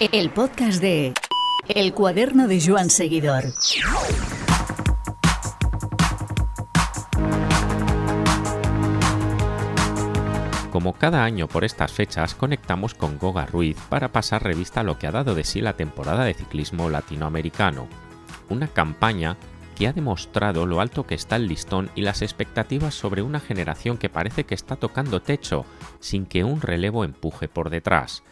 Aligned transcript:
El 0.00 0.30
podcast 0.30 0.80
de 0.80 1.12
El 1.66 1.92
cuaderno 1.92 2.46
de 2.46 2.64
Joan 2.64 2.88
Seguidor. 2.88 3.42
Como 10.70 10.92
cada 10.92 11.24
año 11.24 11.48
por 11.48 11.64
estas 11.64 11.90
fechas, 11.90 12.36
conectamos 12.36 12.94
con 12.94 13.18
Goga 13.18 13.46
Ruiz 13.46 13.76
para 13.88 14.12
pasar 14.12 14.44
revista 14.44 14.80
a 14.80 14.84
lo 14.84 15.00
que 15.00 15.08
ha 15.08 15.10
dado 15.10 15.34
de 15.34 15.42
sí 15.42 15.60
la 15.60 15.72
temporada 15.72 16.22
de 16.24 16.34
ciclismo 16.34 16.88
latinoamericano. 16.90 17.88
Una 18.48 18.68
campaña 18.68 19.36
que 19.74 19.88
ha 19.88 19.92
demostrado 19.92 20.64
lo 20.64 20.80
alto 20.80 21.08
que 21.08 21.16
está 21.16 21.34
el 21.34 21.48
listón 21.48 21.90
y 21.96 22.02
las 22.02 22.22
expectativas 22.22 22.94
sobre 22.94 23.22
una 23.22 23.40
generación 23.40 23.98
que 23.98 24.08
parece 24.08 24.44
que 24.44 24.54
está 24.54 24.76
tocando 24.76 25.22
techo, 25.22 25.64
sin 25.98 26.24
que 26.24 26.44
un 26.44 26.60
relevo 26.60 27.02
empuje 27.02 27.48
por 27.48 27.68
detrás. 27.68 28.22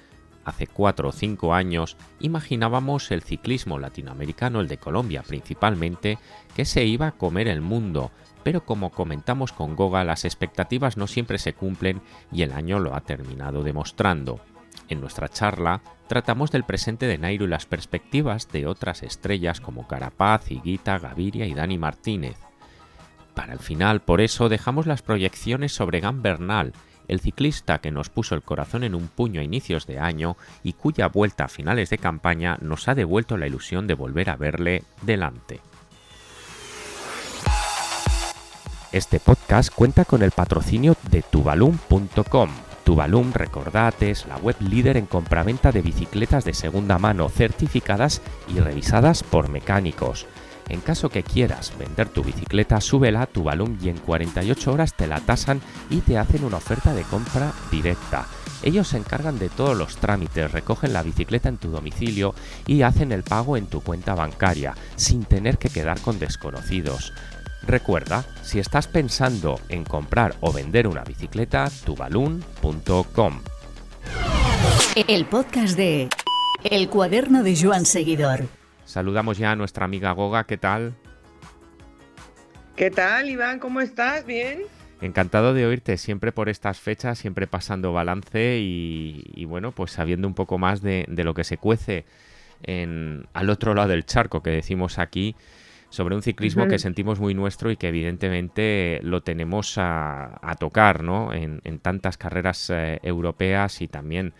Hace 0.46 0.68
cuatro 0.68 1.08
o 1.08 1.12
cinco 1.12 1.54
años 1.54 1.96
imaginábamos 2.20 3.10
el 3.10 3.22
ciclismo 3.22 3.80
latinoamericano, 3.80 4.60
el 4.60 4.68
de 4.68 4.78
Colombia 4.78 5.24
principalmente, 5.26 6.20
que 6.54 6.64
se 6.64 6.84
iba 6.84 7.08
a 7.08 7.12
comer 7.12 7.48
el 7.48 7.60
mundo, 7.60 8.12
pero 8.44 8.64
como 8.64 8.92
comentamos 8.92 9.50
con 9.52 9.74
Goga, 9.74 10.04
las 10.04 10.24
expectativas 10.24 10.96
no 10.96 11.08
siempre 11.08 11.38
se 11.38 11.52
cumplen 11.52 12.00
y 12.30 12.42
el 12.42 12.52
año 12.52 12.78
lo 12.78 12.94
ha 12.94 13.00
terminado 13.00 13.64
demostrando. 13.64 14.38
En 14.88 15.00
nuestra 15.00 15.28
charla 15.28 15.82
tratamos 16.06 16.52
del 16.52 16.62
presente 16.62 17.08
de 17.08 17.18
Nairo 17.18 17.46
y 17.46 17.48
las 17.48 17.66
perspectivas 17.66 18.48
de 18.52 18.68
otras 18.68 19.02
estrellas 19.02 19.60
como 19.60 19.88
Carapaz, 19.88 20.52
Higuita, 20.52 21.00
Gaviria 21.00 21.46
y 21.46 21.54
Dani 21.54 21.76
Martínez. 21.76 22.36
Para 23.34 23.52
el 23.52 23.58
final, 23.58 24.00
por 24.00 24.20
eso, 24.20 24.48
dejamos 24.48 24.86
las 24.86 25.02
proyecciones 25.02 25.72
sobre 25.74 25.98
Gan 25.98 26.22
Bernal, 26.22 26.72
el 27.08 27.20
ciclista 27.20 27.78
que 27.78 27.90
nos 27.90 28.10
puso 28.10 28.34
el 28.34 28.42
corazón 28.42 28.84
en 28.84 28.94
un 28.94 29.08
puño 29.08 29.40
a 29.40 29.44
inicios 29.44 29.86
de 29.86 29.98
año 29.98 30.36
y 30.62 30.74
cuya 30.74 31.08
vuelta 31.08 31.44
a 31.44 31.48
finales 31.48 31.90
de 31.90 31.98
campaña 31.98 32.58
nos 32.60 32.88
ha 32.88 32.94
devuelto 32.94 33.36
la 33.36 33.46
ilusión 33.46 33.86
de 33.86 33.94
volver 33.94 34.30
a 34.30 34.36
verle 34.36 34.84
delante. 35.02 35.60
Este 38.92 39.20
podcast 39.20 39.74
cuenta 39.74 40.04
con 40.04 40.22
el 40.22 40.30
patrocinio 40.30 40.96
de 41.10 41.22
tubalum.com. 41.22 42.50
Tubalum, 42.84 43.32
recordad, 43.32 43.94
es 44.00 44.26
la 44.26 44.36
web 44.36 44.56
líder 44.60 44.96
en 44.96 45.06
compraventa 45.06 45.72
de 45.72 45.82
bicicletas 45.82 46.44
de 46.44 46.54
segunda 46.54 46.98
mano 46.98 47.28
certificadas 47.28 48.22
y 48.48 48.60
revisadas 48.60 49.24
por 49.24 49.48
mecánicos. 49.48 50.26
En 50.68 50.80
caso 50.80 51.08
que 51.08 51.22
quieras 51.22 51.72
vender 51.78 52.08
tu 52.08 52.24
bicicleta, 52.24 52.80
súbela 52.80 53.22
a 53.22 53.26
Tubalum 53.26 53.78
y 53.80 53.88
en 53.88 53.98
48 53.98 54.72
horas 54.72 54.94
te 54.94 55.06
la 55.06 55.20
tasan 55.20 55.60
y 55.90 56.00
te 56.00 56.18
hacen 56.18 56.44
una 56.44 56.56
oferta 56.56 56.92
de 56.92 57.02
compra 57.02 57.52
directa. 57.70 58.26
Ellos 58.62 58.88
se 58.88 58.96
encargan 58.96 59.38
de 59.38 59.48
todos 59.48 59.76
los 59.76 59.96
trámites, 59.96 60.50
recogen 60.50 60.92
la 60.92 61.02
bicicleta 61.02 61.48
en 61.48 61.58
tu 61.58 61.70
domicilio 61.70 62.34
y 62.66 62.82
hacen 62.82 63.12
el 63.12 63.22
pago 63.22 63.56
en 63.56 63.66
tu 63.66 63.80
cuenta 63.80 64.14
bancaria, 64.14 64.74
sin 64.96 65.24
tener 65.24 65.58
que 65.58 65.68
quedar 65.68 66.00
con 66.00 66.18
desconocidos. 66.18 67.12
Recuerda, 67.62 68.24
si 68.42 68.58
estás 68.58 68.86
pensando 68.88 69.60
en 69.68 69.84
comprar 69.84 70.34
o 70.40 70.52
vender 70.52 70.86
una 70.86 71.04
bicicleta, 71.04 71.70
tubalun.com. 71.84 73.40
El 75.06 75.26
podcast 75.26 75.76
de 75.76 76.08
El 76.64 76.88
cuaderno 76.88 77.42
de 77.42 77.56
Joan 77.60 77.84
Seguidor. 77.84 78.48
Saludamos 78.86 79.36
ya 79.36 79.50
a 79.50 79.56
nuestra 79.56 79.84
amiga 79.84 80.12
Goga, 80.12 80.44
¿qué 80.44 80.56
tal? 80.56 80.94
¿Qué 82.76 82.88
tal, 82.90 83.28
Iván? 83.28 83.58
¿Cómo 83.58 83.80
estás? 83.80 84.24
¿Bien? 84.24 84.60
Encantado 85.00 85.54
de 85.54 85.66
oírte 85.66 85.96
siempre 85.96 86.30
por 86.30 86.48
estas 86.48 86.78
fechas, 86.78 87.18
siempre 87.18 87.48
pasando 87.48 87.92
balance 87.92 88.58
y, 88.60 89.44
bueno, 89.44 89.72
pues 89.72 89.90
sabiendo 89.90 90.28
un 90.28 90.34
poco 90.34 90.56
más 90.58 90.82
de, 90.82 91.04
lo 91.08 91.34
que 91.34 91.42
se 91.42 91.58
cuece 91.58 92.06
en, 92.62 93.26
al 93.34 93.50
otro 93.50 93.74
lado 93.74 93.88
del 93.88 94.06
charco 94.06 94.40
que 94.40 94.50
decimos 94.50 95.00
aquí 95.00 95.34
sobre 95.90 96.14
un 96.14 96.22
ciclismo 96.22 96.68
que 96.68 96.78
sentimos 96.78 97.18
muy 97.18 97.34
nuestro 97.34 97.72
y 97.72 97.76
que 97.76 97.88
evidentemente 97.88 99.00
lo 99.02 99.22
tenemos 99.22 99.78
a, 99.78 100.56
tocar 100.60 101.02
¿no? 101.02 101.32
en, 101.34 101.60
tantas 101.80 102.16
carreras 102.16 102.70
eh, 102.70 103.00
europeas 103.02 103.82
y 103.82 103.88
también 103.88 104.32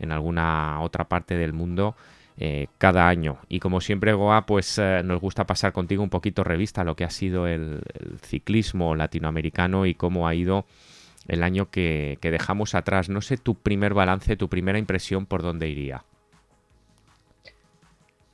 en 0.00 0.10
alguna 0.10 0.80
otra 0.80 1.08
parte 1.08 1.36
del 1.36 1.52
mundo 1.52 1.94
eh, 2.38 2.68
cada 2.78 3.08
año. 3.08 3.38
Y 3.48 3.60
como 3.60 3.80
siempre, 3.80 4.14
Goa, 4.14 4.46
pues 4.46 4.78
eh, 4.78 5.02
nos 5.04 5.20
gusta 5.20 5.46
pasar 5.46 5.72
contigo 5.72 6.02
un 6.02 6.10
poquito 6.10 6.44
revista 6.44 6.82
lo 6.82 6.96
que 6.96 7.04
ha 7.04 7.10
sido 7.10 7.46
el, 7.46 7.82
ciclismo 8.22 8.94
latinoamericano 8.96 9.84
y 9.86 9.94
cómo 9.94 10.26
ha 10.26 10.34
ido 10.34 10.64
el 11.28 11.42
año 11.42 11.70
que, 11.70 12.18
dejamos 12.22 12.74
atrás. 12.74 13.08
No 13.08 13.20
sé 13.20 13.36
tu 13.36 13.54
primer 13.54 13.94
balance, 13.94 14.36
tu 14.36 14.48
primera 14.48 14.78
impresión 14.78 15.26
por 15.26 15.42
dónde 15.42 15.68
iría. 15.68 16.04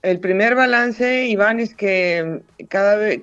El 0.02 0.20
primer 0.20 0.54
balance, 0.54 1.26
Iván, 1.26 1.58
es 1.58 1.74
que 1.74 2.42
cada 2.68 2.96
vez 2.96 3.22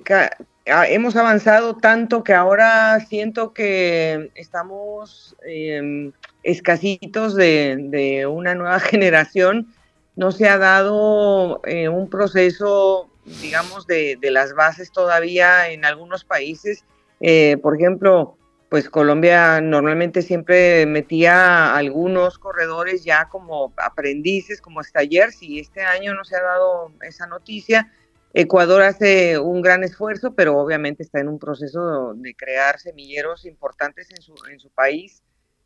hemos 0.66 1.16
avanzado 1.16 1.76
tanto 1.76 2.22
que 2.22 2.34
ahora 2.34 3.00
siento 3.00 3.54
que 3.54 4.30
estamos 4.34 5.36
em, 5.46 6.12
escasitos 6.42 7.34
de, 7.34 8.26
una 8.30 8.54
nueva 8.54 8.78
generación 8.80 9.68
no 10.16 10.32
se 10.32 10.48
ha 10.48 10.56
dado 10.58 11.60
eh, 11.64 11.88
un 11.88 12.08
proceso, 12.08 13.10
digamos, 13.42 13.86
de, 13.86 14.18
las 14.22 14.54
bases 14.54 14.90
todavía 14.90 15.70
en 15.70 15.84
algunos 15.84 16.24
países. 16.24 16.84
Eh, 17.20 17.58
por 17.62 17.76
ejemplo, 17.76 18.36
pues 18.70 18.88
Colombia 18.88 19.60
normalmente 19.60 20.22
siempre 20.22 20.86
metía 20.86 21.76
algunos 21.76 22.38
corredores 22.38 23.04
ya 23.04 23.28
como 23.28 23.72
aprendices, 23.76 24.60
como 24.62 24.82
stallers, 24.82 25.42
y 25.42 25.60
este 25.60 25.82
año 25.82 26.14
no 26.14 26.24
se 26.24 26.36
ha 26.36 26.42
dado 26.42 26.92
esa 27.02 27.26
noticia. 27.26 27.92
Ecuador 28.32 28.82
hace 28.82 29.38
un 29.38 29.62
gran 29.62 29.84
esfuerzo, 29.84 30.34
pero 30.34 30.58
obviamente 30.58 31.02
está 31.02 31.20
en 31.20 31.28
un 31.28 31.38
proceso 31.38 32.14
de 32.14 32.34
crear 32.34 32.78
semilleros 32.80 33.44
importantes 33.44 34.10
en 34.10 34.22
su, 34.22 34.34
en 34.50 34.60
su 34.60 34.70
país. 34.70 35.22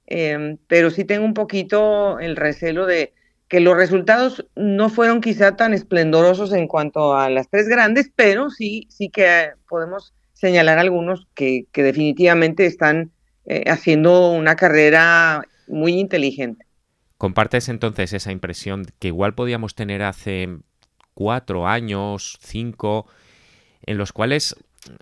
Em, 0.06 0.58
pero 0.66 0.90
sí 0.90 1.04
tengo 1.04 1.24
un 1.24 1.34
poquito 1.34 2.18
el 2.18 2.34
recelo 2.36 2.86
de, 2.86 3.12
que 3.50 3.58
los 3.58 3.76
resultados 3.76 4.46
no 4.54 4.88
fueron 4.88 5.20
quizá 5.20 5.56
tan 5.56 5.74
esplendorosos 5.74 6.52
en 6.52 6.68
cuanto 6.68 7.16
a 7.16 7.28
las 7.28 7.50
tres 7.50 7.68
grandes, 7.68 8.08
pero 8.14 8.48
sí, 8.48 8.86
sí 8.90 9.10
que 9.10 9.50
podemos 9.68 10.14
señalar 10.34 10.78
algunos 10.78 11.26
que, 11.34 11.66
definitivamente 11.74 12.64
están 12.64 13.10
eh, 13.46 13.64
haciendo 13.66 14.30
una 14.30 14.54
carrera 14.54 15.42
muy 15.66 15.98
inteligente. 15.98 16.64
¿Compartes 17.18 17.68
entonces 17.68 18.12
esa 18.12 18.30
impresión 18.30 18.86
que 19.00 19.08
igual 19.08 19.34
podíamos 19.34 19.74
tener 19.74 20.04
hace 20.04 20.48
cuatro 21.12 21.66
años, 21.66 22.38
cinco, 22.40 23.08
en 23.84 23.98
los 23.98 24.12
cuales 24.12 24.54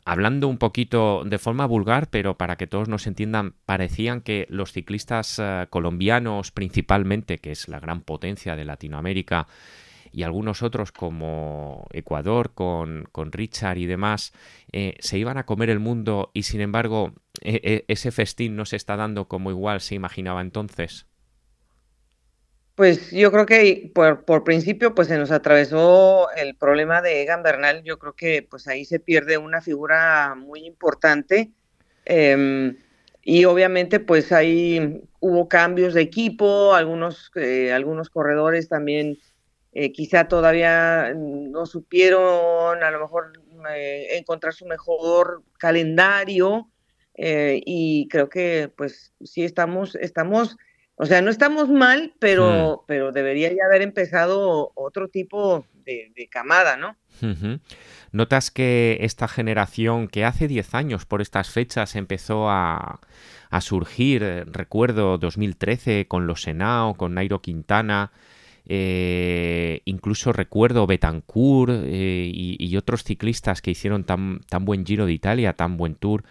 hablando 0.05 0.49
un 0.49 0.59
poquito 0.59 1.23
de 1.25 1.39
forma 1.39 1.67
vulgar, 1.67 2.09
pero 2.11 2.37
para 2.37 2.57
que 2.57 2.67
todos 2.67 2.89
nos 2.89 3.07
entiendan, 3.07 3.55
parecían 3.67 4.21
que 4.21 4.47
los 4.51 4.73
ciclistas 4.73 5.39
eh, 5.39 5.67
colombianos 5.71 6.51
principalmente, 6.51 7.39
que 7.39 7.53
es 7.53 7.69
la 7.69 7.81
gran 7.81 8.01
potencia 8.03 8.57
de 8.57 8.65
Latinoamérica, 8.65 9.47
y 10.13 10.23
algunos 10.23 10.63
otros 10.63 10.91
como 10.91 11.87
Ecuador 11.93 12.53
con, 12.55 13.09
Richard 13.31 13.79
y 13.79 13.87
demás, 13.87 14.33
eh, 14.73 14.97
se 15.01 15.19
iban 15.19 15.39
a 15.39 15.45
comer 15.45 15.71
el 15.71 15.81
mundo 15.81 16.31
y 16.33 16.45
sin 16.45 16.61
embargo 16.61 17.13
e, 17.43 17.61
e, 17.63 17.85
ese 17.89 18.11
festín 18.11 18.57
no 18.57 18.65
se 18.65 18.77
está 18.77 18.97
dando 18.97 19.29
como 19.29 19.51
igual 19.51 19.81
se 19.81 19.95
imaginaba 19.95 20.41
entonces. 20.41 21.07
Pues 22.79 23.11
yo 23.11 23.33
creo 23.33 23.45
que 23.45 23.91
por, 23.93 24.25
por, 24.25 24.45
principio 24.45 24.95
pues 24.95 25.09
se 25.09 25.19
nos 25.19 25.33
atravesó 25.33 26.31
el 26.37 26.55
problema 26.55 27.03
de 27.03 27.23
Egan 27.23 27.43
Bernal. 27.43 27.83
Yo 27.83 27.99
creo 27.99 28.13
que 28.13 28.47
pues 28.49 28.69
ahí 28.69 28.85
se 28.85 29.01
pierde 29.01 29.37
una 29.37 29.61
figura 29.61 30.37
muy 30.37 30.65
importante. 30.65 31.51
Em, 32.05 32.77
y 33.25 33.45
obviamente 33.47 33.99
pues 33.99 34.31
ahí 34.31 35.03
hubo 35.19 35.49
cambios 35.49 35.93
de 35.93 36.03
equipo, 36.03 36.73
algunos, 36.73 37.33
eh, 37.35 37.73
algunos 37.73 38.11
corredores 38.11 38.69
también 38.69 39.19
eh, 39.73 39.91
quizá 39.91 40.29
todavía 40.29 41.13
no 41.17 41.67
supieron 41.67 42.85
a 42.85 42.91
lo 42.93 43.01
mejor 43.01 43.33
eh, 43.75 44.07
encontrar 44.19 44.55
su 44.55 44.67
mejor 44.67 45.43
calendario. 45.59 46.71
y 47.17 48.07
creo 48.09 48.29
que 48.29 48.71
pues 48.77 49.13
sí 49.25 49.43
estamos, 49.43 49.97
estamos 49.97 50.57
o 50.99 51.07
sea, 51.07 51.23
no 51.23 51.31
estamos 51.31 51.69
mal, 51.69 52.13
pero, 52.19 52.85
pero 52.89 53.13
debería 53.13 53.51
ya 53.51 53.67
haber 53.67 53.83
empezado 53.83 54.73
otro 54.75 55.09
tipo 55.09 55.65
de, 55.85 56.29
camada, 56.29 56.77
¿no? 56.77 56.97
Notas 58.11 58.51
que 58.51 58.99
esta 59.01 59.29
generación 59.29 60.09
que 60.09 60.25
hace 60.25 60.49
10 60.49 60.75
años 60.75 61.07
por 61.07 61.23
estas 61.23 61.51
fechas 61.51 61.95
empezó 61.95 62.51
a, 62.51 63.01
surgir, 63.61 64.23
eh, 64.25 64.45
recuerdo 64.45 65.19
2013 65.19 66.07
con 66.09 66.27
los 66.27 66.43
Senao, 66.43 66.95
con 66.95 67.15
Nairo 67.15 67.41
Quintana, 67.41 68.11
eh, 68.67 69.81
incluso 69.85 70.33
recuerdo 70.33 70.87
Betancourt 70.87 71.73
eh, 71.73 72.31
y, 72.35 72.77
otros 72.77 73.05
ciclistas 73.05 73.63
que 73.63 73.71
hicieron 73.71 74.05
tan, 74.05 74.41
tan 74.49 74.65
buen 74.65 74.85
Giro 74.85 75.07
de 75.07 75.13
Italia, 75.13 75.53
tan 75.53 75.77
buen 75.77 75.95
tour. 75.95 76.25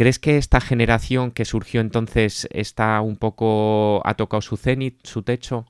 ¿Crees 0.00 0.18
que 0.18 0.38
esta 0.38 0.62
generación 0.62 1.30
que 1.30 1.44
surgió 1.44 1.82
entonces 1.82 2.48
está 2.52 3.02
un 3.02 3.18
poco, 3.18 4.00
ha 4.06 4.14
tocado 4.14 4.40
su 4.40 4.56
cenit, 4.56 5.06
su 5.06 5.22
techo? 5.22 5.66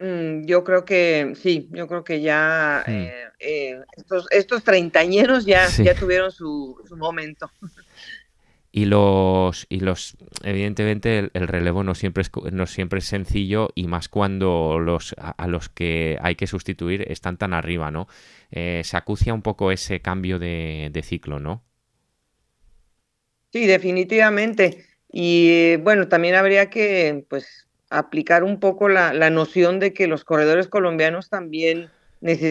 Mm, 0.00 0.46
yo 0.46 0.64
creo 0.64 0.84
que 0.84 1.34
sí, 1.36 1.68
yo 1.70 1.86
creo 1.86 2.02
que 2.02 2.22
ya 2.22 2.82
hmm. 2.84 2.90
eh, 2.90 3.12
eh, 3.38 3.80
estos, 3.96 4.26
estos 4.32 4.64
treintañeros 4.64 5.46
ya, 5.46 5.68
ya 5.68 5.94
tuvieron 5.94 6.32
su, 6.32 6.76
momento. 6.96 7.48
Y 8.72 8.86
los, 8.86 9.64
y 9.68 9.78
los 9.78 10.16
evidentemente 10.42 11.30
el, 11.34 11.46
relevo 11.46 11.84
no 11.84 11.94
siempre, 11.94 12.22
es, 12.22 12.32
no 12.50 12.66
siempre 12.66 12.98
es 12.98 13.04
sencillo 13.04 13.68
y 13.76 13.86
más 13.86 14.08
cuando 14.08 14.80
los, 14.80 15.14
a, 15.18 15.46
los 15.46 15.68
que 15.68 16.18
hay 16.20 16.34
que 16.34 16.48
sustituir 16.48 17.04
están 17.12 17.36
tan 17.36 17.54
arriba, 17.54 17.92
¿no? 17.92 18.08
Eh, 18.50 18.82
se 18.82 18.96
acucia 18.96 19.34
un 19.34 19.42
poco 19.42 19.70
ese 19.70 20.00
cambio 20.00 20.40
de, 20.40 20.90
de 20.92 21.02
ciclo, 21.04 21.38
¿no? 21.38 21.62
Sí, 23.52 23.66
definitivamente. 23.66 24.86
Y 25.10 25.76
bueno, 25.76 26.08
también 26.08 26.34
habría 26.34 26.70
que 26.70 27.26
pues 27.28 27.68
aplicar 27.90 28.44
un 28.44 28.58
poco 28.58 28.88
la, 28.88 29.12
la 29.12 29.28
noción 29.28 29.78
de 29.78 29.92
que 29.92 30.06
los 30.06 30.24
corredores 30.24 30.68
colombianos 30.68 31.28
también, 31.28 31.90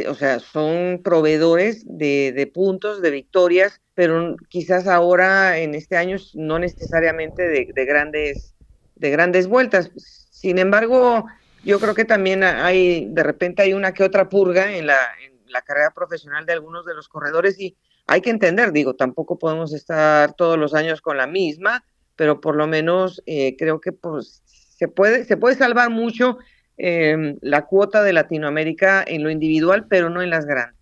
o 0.08 0.14
sea, 0.14 0.40
son 0.40 1.02
proveedores 1.04 1.84
de, 1.88 2.32
de, 2.36 2.46
puntos, 2.46 3.02
de 3.02 3.10
victorias, 3.10 3.82
pero 3.96 4.36
quizás 4.48 4.88
ahora 4.88 5.58
en 5.58 5.74
este 5.74 5.98
año 5.98 6.18
no 6.36 6.60
necesariamente 6.60 7.48
de, 7.48 7.72
de, 7.74 7.86
grandes, 7.86 8.54
de 8.96 9.10
grandes 9.10 9.48
vueltas. 9.48 9.90
Sin 9.96 10.60
embargo, 10.60 11.26
yo 11.64 11.80
creo 11.80 11.96
que 11.96 12.06
también 12.06 12.44
hay, 12.44 13.08
de 13.10 13.24
repente 13.24 13.64
hay 13.64 13.74
una 13.74 13.94
que 13.96 14.04
otra 14.04 14.30
purga 14.30 14.76
en 14.76 14.86
la, 14.86 15.00
en 15.26 15.52
la 15.52 15.64
carrera 15.64 15.92
profesional 15.96 16.46
de 16.46 16.54
algunos 16.54 16.86
de 16.86 16.94
los 16.94 17.08
corredores 17.08 17.60
y 17.60 17.76
hay 18.08 18.22
que 18.22 18.30
entender, 18.30 18.72
digo, 18.72 18.96
tampoco 18.96 19.40
podemos 19.40 19.74
estar 19.74 20.34
todos 20.34 20.58
los 20.58 20.74
años 20.74 21.02
con 21.02 21.18
la 21.18 21.28
misma, 21.28 21.84
pero 22.16 22.42
por 22.42 22.56
lo 22.56 22.68
menos 22.68 23.22
eh, 23.26 23.56
creo 23.58 23.80
que 23.80 23.92
pues 23.92 24.42
se 24.46 24.88
puede, 24.88 25.26
se 25.26 25.38
puede 25.38 25.56
salvar 25.56 25.90
mucho 25.90 26.38
em, 26.78 27.38
la 27.42 27.66
cuota 27.66 28.04
de 28.04 28.14
Latinoamérica 28.14 29.04
en 29.06 29.24
lo 29.24 29.30
individual, 29.30 29.86
pero 29.88 30.10
no 30.10 30.22
en 30.22 30.30
las 30.30 30.46
grandes. 30.46 30.80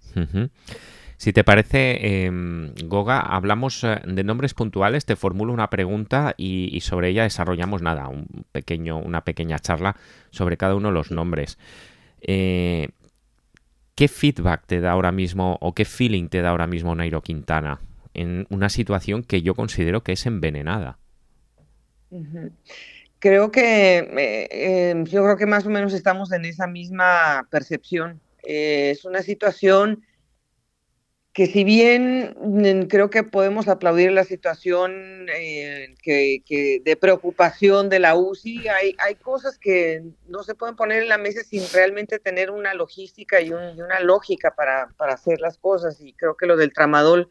Si 1.20 1.34
te 1.34 1.44
parece, 1.44 2.26
em, 2.26 2.74
Goga, 2.86 3.20
hablamos 3.20 3.84
eh, 3.84 4.00
de 4.08 4.24
nombres 4.24 4.54
puntuales, 4.54 5.06
te 5.06 5.18
formulo 5.18 5.52
una 5.52 5.70
pregunta 5.70 6.34
y, 6.38 6.80
sobre 6.80 7.10
ella 7.10 7.24
desarrollamos 7.24 7.82
nada, 7.82 8.08
un 8.08 8.46
pequeño, 8.54 8.98
una 8.98 9.26
pequeña 9.26 9.60
charla 9.60 9.98
sobre 10.30 10.56
cada 10.56 10.76
uno 10.76 10.88
de 10.88 10.94
los 10.94 11.12
nombres. 11.12 11.58
Eh, 12.22 12.88
¿Qué 14.00 14.08
feedback 14.08 14.66
te 14.66 14.80
da 14.80 14.92
ahora 14.92 15.12
mismo 15.12 15.58
o 15.60 15.76
qué 15.76 15.84
feeling 15.84 16.30
te 16.30 16.42
da 16.42 16.52
ahora 16.52 16.68
mismo 16.68 16.96
Nairo 16.96 17.22
Quintana 17.22 17.82
en 18.14 18.48
una 18.50 18.70
situación 18.70 19.24
que 19.24 19.42
yo 19.42 19.56
considero 19.56 20.04
que 20.04 20.14
es 20.14 20.26
envenenada? 20.26 21.00
Creo 23.20 23.52
que 23.52 23.98
eh, 23.98 24.92
em, 24.92 25.04
yo 25.04 25.22
creo 25.26 25.36
que 25.36 25.46
más 25.46 25.66
o 25.66 25.70
menos 25.70 25.92
estamos 25.92 26.32
en 26.32 26.46
esa 26.46 26.66
misma 26.66 27.46
percepción. 27.52 28.22
Eh, 28.44 28.92
es 28.92 29.04
una 29.04 29.22
situación 29.22 30.06
que 31.34 31.46
si 31.48 31.64
bien 31.64 32.36
mm, 32.40 32.88
creo 32.88 33.10
que 33.10 33.24
podemos 33.24 33.68
aplaudir 33.68 34.12
la 34.12 34.24
situación 34.24 35.28
eh, 35.34 35.96
que, 36.02 36.82
de 36.84 36.96
preocupación 36.96 37.90
de 37.90 38.00
la 38.00 38.16
UCI, 38.16 38.68
hay, 38.68 38.96
hay 39.00 39.16
cosas 39.16 39.58
que 39.58 40.04
no 40.28 40.44
se 40.44 40.56
pueden 40.56 40.76
poner 40.76 41.04
en 41.04 41.10
la 41.10 41.18
mesa 41.18 41.44
sin 41.44 41.64
realmente 41.72 42.20
tener 42.20 42.52
una 42.52 42.74
logística 42.74 43.42
y, 43.42 43.52
una 43.52 44.00
lógica 44.02 44.56
para, 44.56 44.90
para, 44.98 45.14
hacer 45.14 45.40
las 45.40 45.58
cosas. 45.58 46.02
Y 46.02 46.14
creo 46.14 46.36
que 46.36 46.48
lo 46.48 46.58
del 46.58 46.74
tramadol 46.74 47.30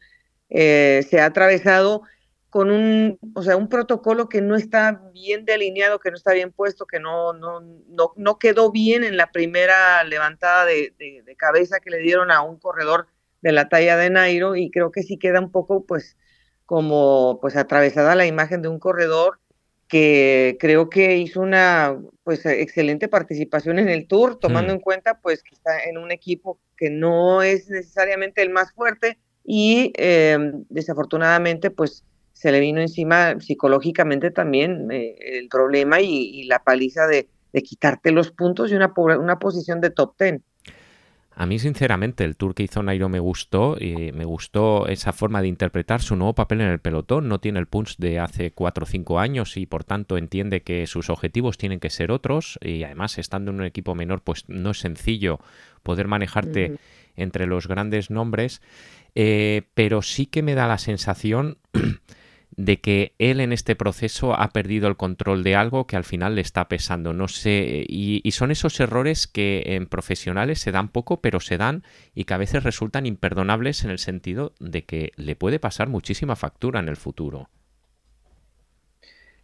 se 0.48 1.20
ha 1.20 1.26
atravesado 1.26 2.02
con 2.50 2.70
un, 2.70 3.18
o 3.34 3.42
sea, 3.42 3.56
un 3.56 3.68
protocolo 3.68 4.28
que 4.28 4.40
no 4.40 4.56
está 4.56 5.02
bien 5.12 5.44
delineado, 5.44 5.98
que 5.98 6.10
no 6.10 6.16
está 6.16 6.32
bien 6.32 6.50
puesto, 6.50 6.86
que 6.86 6.98
no, 6.98 7.32
no, 7.34 7.60
no, 7.60 8.12
no 8.16 8.38
quedó 8.38 8.70
bien 8.70 9.04
en 9.04 9.16
la 9.16 9.30
primera 9.30 10.02
levantada 10.04 10.64
de, 10.64 10.94
de, 10.98 11.36
cabeza 11.36 11.78
que 11.78 11.90
le 11.90 11.98
dieron 11.98 12.30
a 12.30 12.42
un 12.42 12.58
corredor 12.58 13.06
de 13.40 13.52
la 13.52 13.68
talla 13.68 13.96
de 13.96 14.10
Nairo 14.10 14.56
y 14.56 14.70
creo 14.70 14.90
que 14.90 15.02
sí 15.02 15.18
queda 15.18 15.40
un 15.40 15.50
poco 15.50 15.84
pues 15.84 16.16
como 16.66 17.38
pues 17.40 17.56
atravesada 17.56 18.14
la 18.14 18.26
imagen 18.26 18.62
de 18.62 18.68
un 18.68 18.78
corredor 18.78 19.40
que 19.88 20.58
creo 20.60 20.90
que 20.90 21.16
hizo 21.16 21.40
una 21.40 21.98
pues 22.24 22.44
excelente 22.44 23.08
participación 23.08 23.78
en 23.78 23.88
el 23.88 24.06
tour 24.06 24.38
tomando 24.38 24.72
mm. 24.72 24.76
en 24.76 24.80
cuenta 24.80 25.20
pues 25.20 25.42
que 25.42 25.54
está 25.54 25.82
en 25.84 25.96
un 25.98 26.12
equipo 26.12 26.58
que 26.76 26.90
no 26.90 27.42
es 27.42 27.70
necesariamente 27.70 28.42
el 28.42 28.50
más 28.50 28.72
fuerte 28.72 29.18
y 29.44 29.92
eh, 29.96 30.38
desafortunadamente 30.68 31.70
pues 31.70 32.04
se 32.38 32.52
le 32.52 32.60
vino 32.60 32.80
encima 32.80 33.40
psicológicamente 33.40 34.30
también 34.30 34.92
eh, 34.92 35.16
el 35.18 35.48
problema 35.48 36.00
y, 36.00 36.44
la 36.44 36.62
paliza 36.62 37.08
de, 37.08 37.28
quitarte 37.64 38.12
los 38.12 38.30
puntos 38.30 38.70
y 38.70 38.76
una, 38.76 38.92
una 38.96 39.40
posición 39.40 39.80
de 39.80 39.90
top 39.90 40.14
ten. 40.16 40.44
A 41.40 41.46
mí, 41.46 41.60
sinceramente, 41.60 42.24
el 42.24 42.36
tour 42.36 42.52
que 42.52 42.64
hizo 42.64 42.82
Nairo 42.82 43.08
me 43.08 43.20
gustó. 43.20 43.76
Y 43.78 44.10
me 44.10 44.24
gustó 44.24 44.88
esa 44.88 45.12
forma 45.12 45.40
de 45.40 45.46
interpretar 45.46 46.02
su 46.02 46.16
nuevo 46.16 46.34
papel 46.34 46.62
en 46.62 46.66
el 46.66 46.80
pelotón. 46.80 47.28
No 47.28 47.38
tiene 47.38 47.60
el 47.60 47.68
punch 47.68 47.96
de 47.98 48.18
hace 48.18 48.50
4 48.50 48.82
o 48.82 48.86
5 48.86 49.20
años 49.20 49.56
y, 49.56 49.64
por 49.64 49.84
tanto, 49.84 50.18
entiende 50.18 50.62
que 50.62 50.84
sus 50.88 51.10
objetivos 51.10 51.56
tienen 51.56 51.78
que 51.78 51.90
ser 51.90 52.10
otros. 52.10 52.58
Y 52.60 52.82
además, 52.82 53.18
estando 53.18 53.52
en 53.52 53.60
un 53.60 53.66
equipo 53.66 53.94
menor, 53.94 54.22
pues 54.22 54.48
no 54.48 54.72
es 54.72 54.80
sencillo 54.80 55.38
poder 55.84 56.08
manejarte 56.08 56.76
entre 57.14 57.46
los 57.46 57.68
grandes 57.68 58.10
nombres. 58.10 58.60
Eh, 59.14 59.62
pero 59.74 60.02
sí 60.02 60.26
que 60.26 60.42
me 60.42 60.56
da 60.56 60.66
la 60.66 60.78
sensación 60.78 61.58
de 62.58 62.80
que 62.80 63.14
él 63.18 63.38
en 63.40 63.52
este 63.52 63.76
proceso 63.76 64.34
ha 64.34 64.48
perdido 64.48 64.88
el 64.88 64.96
control 64.96 65.44
de 65.44 65.54
algo 65.54 65.86
que 65.86 65.94
al 65.94 66.02
final 66.02 66.34
le 66.34 66.40
está 66.40 66.66
pesando. 66.66 67.12
No 67.12 67.28
sé, 67.28 67.86
y, 67.88 68.28
son 68.32 68.50
esos 68.50 68.80
errores 68.80 69.28
que 69.28 69.62
en 69.64 69.86
profesionales 69.86 70.58
se 70.58 70.72
dan 70.72 70.88
poco, 70.88 71.20
pero 71.20 71.38
se 71.38 71.56
dan 71.56 71.84
y 72.16 72.24
que 72.24 72.34
a 72.34 72.36
veces 72.36 72.64
resultan 72.64 73.06
imperdonables 73.06 73.84
en 73.84 73.90
el 73.90 74.00
sentido 74.00 74.54
de 74.58 74.84
que 74.84 75.12
le 75.14 75.36
puede 75.36 75.60
pasar 75.60 75.88
muchísima 75.88 76.34
factura 76.34 76.80
en 76.80 76.88
el 76.88 76.96
futuro. 76.96 77.48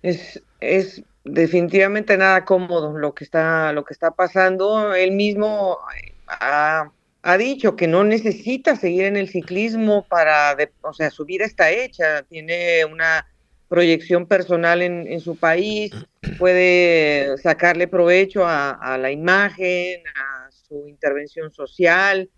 Es, 0.02 0.42
es 0.60 1.04
definitivamente 1.22 2.16
nada 2.18 2.44
cómodo 2.44 2.98
lo 2.98 3.14
que 3.14 3.22
está, 3.22 3.72
lo 3.72 3.84
que 3.84 3.94
está 3.94 4.10
pasando. 4.10 4.92
Él 4.92 5.12
mismo 5.12 5.78
ha 6.26 6.90
ha 7.26 7.38
dicho 7.38 7.74
que 7.74 7.88
no 7.88 8.04
necesita 8.04 8.76
seguir 8.76 9.06
en 9.06 9.16
el 9.16 9.30
ciclismo 9.30 10.06
para, 10.06 10.54
o 10.82 10.92
sea, 10.92 11.10
su 11.10 11.24
vida 11.24 11.46
está 11.46 11.70
hecha, 11.70 12.22
tiene 12.24 12.84
una 12.84 13.26
proyección 13.66 14.26
personal 14.26 14.82
en, 14.82 15.20
su 15.20 15.34
país, 15.34 15.90
puede 16.38 17.38
sacarle 17.38 17.88
provecho 17.88 18.44
a, 18.46 18.98
la 19.00 19.10
imagen, 19.10 20.02
a 20.14 20.50
su 20.50 20.86
intervención 20.86 21.50
social, 21.50 22.28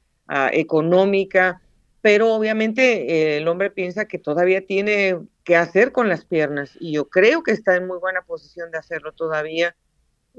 económica, 0.52 1.60
pero 2.00 2.32
obviamente 2.32 3.10
eh, 3.10 3.38
el 3.38 3.48
hombre 3.48 3.72
piensa 3.72 4.04
que 4.04 4.18
todavía 4.18 4.64
tiene 4.64 5.18
que 5.42 5.56
hacer 5.56 5.90
con 5.90 6.08
las 6.08 6.24
piernas 6.24 6.76
y 6.78 6.92
yo 6.92 7.08
creo 7.08 7.42
que 7.42 7.50
está 7.50 7.74
en 7.74 7.88
muy 7.88 7.98
buena 7.98 8.22
posición 8.22 8.70
de 8.70 8.78
hacerlo 8.78 9.10
todavía. 9.10 9.74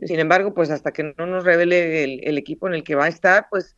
Sin 0.03 0.21
embargo, 0.21 0.53
pues 0.53 0.69
hasta 0.69 0.93
que 0.93 1.13
no 1.17 1.25
nos 1.25 1.43
revele 1.43 2.21
el 2.23 2.37
equipo 2.37 2.67
en 2.67 2.75
el 2.75 2.85
que 2.85 2.95
va 2.95 3.05
a 3.05 3.09
estar, 3.09 3.47
pues 3.49 3.75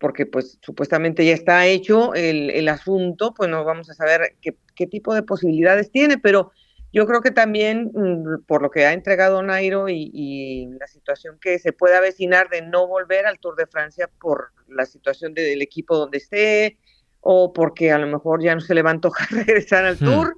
porque 0.00 0.24
pues 0.24 0.58
supuestamente 0.62 1.24
ya 1.26 1.34
está 1.34 1.66
hecho 1.66 2.14
el, 2.14 2.68
asunto, 2.68 3.34
pues 3.34 3.50
no 3.50 3.64
vamos 3.64 3.90
a 3.90 3.94
saber 3.94 4.34
qué, 4.40 4.86
tipo 4.86 5.14
de 5.14 5.22
posibilidades 5.22 5.92
tiene, 5.92 6.16
pero 6.16 6.52
yo 6.90 7.06
creo 7.06 7.20
que 7.20 7.30
también 7.30 7.92
mm, 7.94 8.44
por 8.46 8.62
lo 8.62 8.70
que 8.70 8.86
ha 8.86 8.94
entregado 8.94 9.42
Nairo 9.42 9.90
y, 9.90 10.70
la 10.80 10.86
situación 10.86 11.38
que 11.38 11.58
se 11.58 11.74
puede 11.74 11.96
avecinar 11.96 12.48
de 12.48 12.62
no 12.62 12.88
volver 12.88 13.26
al 13.26 13.38
Tour 13.38 13.56
de 13.56 13.66
Francia 13.66 14.08
por 14.20 14.52
la 14.68 14.86
situación 14.86 15.34
del 15.34 15.60
equipo 15.60 15.98
donde 15.98 16.16
esté 16.16 16.78
o 17.20 17.52
porque 17.52 17.92
a 17.92 17.98
lo 17.98 18.06
mejor 18.06 18.42
ya 18.42 18.54
no 18.54 18.62
se 18.62 18.74
le 18.74 18.80
va 18.82 18.90
a 18.90 18.94
antojar 18.94 19.28
regresar 19.30 19.84
al 19.84 19.96
hmm. 19.96 20.04
Tour. 20.04 20.36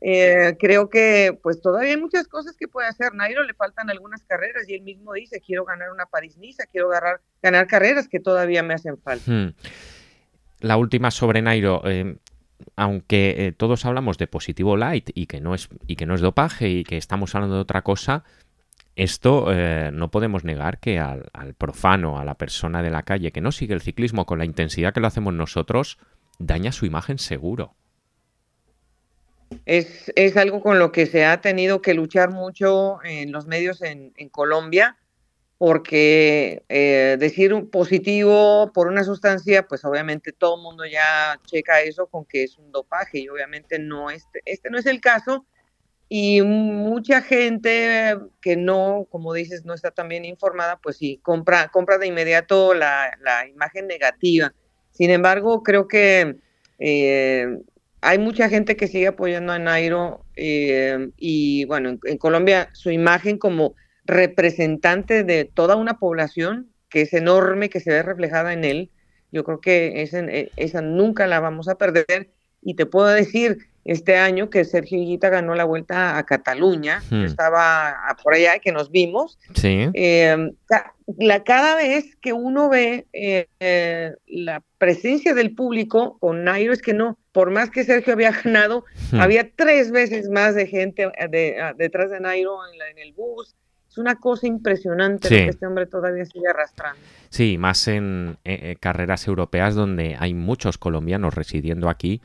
Eh, 0.00 0.56
creo 0.58 0.88
que 0.88 1.38
pues 1.42 1.60
todavía 1.60 1.90
hay 1.90 2.00
muchas 2.00 2.26
cosas 2.26 2.56
que 2.56 2.68
puede 2.68 2.88
hacer. 2.88 3.14
Nairo 3.14 3.44
le 3.44 3.54
faltan 3.54 3.90
algunas 3.90 4.22
carreras 4.24 4.68
y 4.68 4.74
él 4.74 4.82
mismo 4.82 5.12
dice, 5.12 5.40
quiero 5.40 5.64
ganar 5.64 5.90
una 5.90 6.06
París-Niza, 6.06 6.66
quiero 6.66 6.88
ganar, 6.88 7.20
ganar 7.42 7.66
carreras 7.66 8.08
que 8.08 8.20
todavía 8.20 8.62
me 8.62 8.74
hacen 8.74 8.98
falta. 8.98 9.30
Hmm. 9.30 9.54
La 10.60 10.76
última 10.76 11.10
sobre 11.10 11.42
Nairo. 11.42 11.82
Eh, 11.84 12.16
aunque 12.76 13.46
eh, 13.46 13.52
todos 13.52 13.86
hablamos 13.86 14.18
de 14.18 14.26
positivo 14.26 14.76
light 14.76 15.10
y 15.14 15.26
que 15.26 15.40
no 15.40 15.54
es 15.54 15.70
y 15.86 15.96
que 15.96 16.04
no 16.04 16.14
es 16.14 16.20
dopaje 16.20 16.68
y 16.68 16.84
que 16.84 16.98
estamos 16.98 17.34
hablando 17.34 17.56
de 17.56 17.62
otra 17.62 17.80
cosa, 17.80 18.22
esto 18.96 19.48
no 19.92 20.10
podemos 20.10 20.44
negar 20.44 20.78
que 20.78 20.98
al, 20.98 21.54
profano, 21.56 22.18
a 22.18 22.24
la 22.26 22.34
persona 22.34 22.82
de 22.82 22.90
la 22.90 23.02
calle 23.02 23.32
que 23.32 23.40
no 23.40 23.50
sigue 23.50 23.72
el 23.72 23.80
ciclismo 23.80 24.26
con 24.26 24.38
la 24.38 24.44
intensidad 24.44 24.92
que 24.92 25.00
lo 25.00 25.06
hacemos 25.06 25.32
nosotros, 25.32 25.96
daña 26.38 26.70
su 26.70 26.84
imagen 26.84 27.18
seguro 27.18 27.76
es, 29.66 30.12
es, 30.16 30.36
algo 30.36 30.62
con 30.62 30.78
lo 30.78 30.92
que 30.92 31.06
se 31.06 31.24
ha 31.24 31.40
tenido 31.40 31.82
que 31.82 31.94
luchar 31.94 32.30
mucho 32.30 32.98
en 33.04 33.32
los 33.32 33.46
medios 33.46 33.82
en, 33.82 34.12
Colombia, 34.30 34.96
porque 35.58 36.62
eh, 36.68 37.16
decir 37.18 37.52
un 37.52 37.68
positivo 37.68 38.72
por 38.72 38.86
una 38.86 39.04
sustancia, 39.04 39.66
pues 39.66 39.84
obviamente 39.84 40.32
todo 40.32 40.56
el 40.56 40.62
mundo 40.62 40.84
ya 40.86 41.38
checa 41.46 41.82
eso 41.82 42.06
con 42.06 42.24
que 42.24 42.44
es 42.44 42.56
un 42.58 42.72
dopaje 42.72 43.18
y 43.18 43.28
obviamente 43.28 43.78
no 43.78 44.10
este, 44.10 44.40
este 44.44 44.70
no 44.70 44.78
es 44.78 44.86
el 44.86 45.00
caso, 45.00 45.44
y 46.12 46.42
mucha 46.42 47.22
gente 47.22 48.18
que 48.42 48.56
no, 48.56 49.06
como 49.10 49.32
dices, 49.32 49.64
no 49.64 49.74
está 49.74 49.92
tan 49.92 50.08
bien 50.08 50.24
informada, 50.24 50.76
pues 50.82 50.96
sí, 50.96 51.20
compra, 51.22 51.68
compra 51.68 51.98
de 51.98 52.08
inmediato 52.08 52.74
la, 52.74 53.16
imagen 53.48 53.86
negativa. 53.86 54.52
Sin 54.90 55.10
embargo, 55.10 55.62
creo 55.62 55.86
que 55.86 56.34
eh, 56.80 57.58
hay 58.02 58.18
mucha 58.18 58.48
gente 58.48 58.76
que 58.76 58.88
sigue 58.88 59.08
apoyando 59.08 59.52
a 59.52 59.58
Nairo 59.58 60.24
eh, 60.36 61.10
y 61.16 61.64
bueno, 61.66 61.98
en, 62.04 62.18
Colombia 62.18 62.70
su 62.72 62.90
imagen 62.90 63.38
como 63.38 63.74
representante 64.04 65.24
de 65.24 65.44
toda 65.44 65.76
una 65.76 65.98
población 65.98 66.70
que 66.88 67.02
es 67.02 67.12
enorme, 67.12 67.68
que 67.68 67.80
se 67.80 67.90
ve 67.90 68.02
reflejada 68.02 68.52
en 68.52 68.64
él, 68.64 68.90
yo 69.32 69.44
creo 69.44 69.60
que 69.60 70.02
esa, 70.02 70.20
eh, 70.20 70.50
esa 70.56 70.82
nunca 70.82 71.26
la 71.26 71.40
vamos 71.40 71.68
a 71.68 71.76
perder 71.76 72.30
y 72.62 72.74
te 72.74 72.86
puedo 72.86 73.08
decir, 73.08 73.58
este 73.84 74.16
año 74.16 74.50
que 74.50 74.64
Sergio 74.64 74.98
Higuita 75.00 75.30
ganó 75.30 75.54
la 75.54 75.64
vuelta 75.64 76.18
a 76.18 76.26
Cataluña, 76.26 77.02
hmm. 77.10 77.24
estaba 77.24 77.96
por 78.22 78.34
allá 78.34 78.58
que 78.58 78.72
nos 78.72 78.90
vimos. 78.90 79.38
Sí. 79.54 79.88
Eh, 79.94 80.52
la, 81.18 81.44
cada 81.44 81.76
vez 81.76 82.16
que 82.20 82.32
uno 82.32 82.68
ve 82.68 83.06
eh, 83.12 84.16
la 84.26 84.62
presencia 84.78 85.32
del 85.34 85.54
público 85.54 86.18
con 86.20 86.44
Nairo, 86.44 86.72
es 86.72 86.82
que 86.82 86.92
no, 86.92 87.18
por 87.32 87.50
más 87.50 87.70
que 87.70 87.84
Sergio 87.84 88.12
había 88.12 88.32
ganado, 88.32 88.84
hmm. 89.12 89.20
había 89.20 89.50
tres 89.50 89.90
veces 89.90 90.28
más 90.28 90.54
de 90.54 90.66
gente 90.66 91.10
detrás 91.76 92.10
de 92.10 92.20
Nairo 92.20 92.58
en, 92.72 92.98
el 92.98 93.12
bus. 93.12 93.54
Es 93.88 93.98
una 93.98 94.14
cosa 94.16 94.46
impresionante 94.46 95.28
que 95.28 95.48
este 95.48 95.66
hombre 95.66 95.86
todavía 95.86 96.24
sigue 96.24 96.46
arrastrando. 96.48 97.00
Sí, 97.28 97.58
más 97.58 97.88
en 97.88 98.36
eh, 98.44 98.76
carreras 98.78 99.26
europeas 99.26 99.74
donde 99.74 100.16
hay 100.18 100.32
muchos 100.32 100.78
colombianos 100.78 101.34
residiendo 101.34 101.88
aquí 101.88 102.20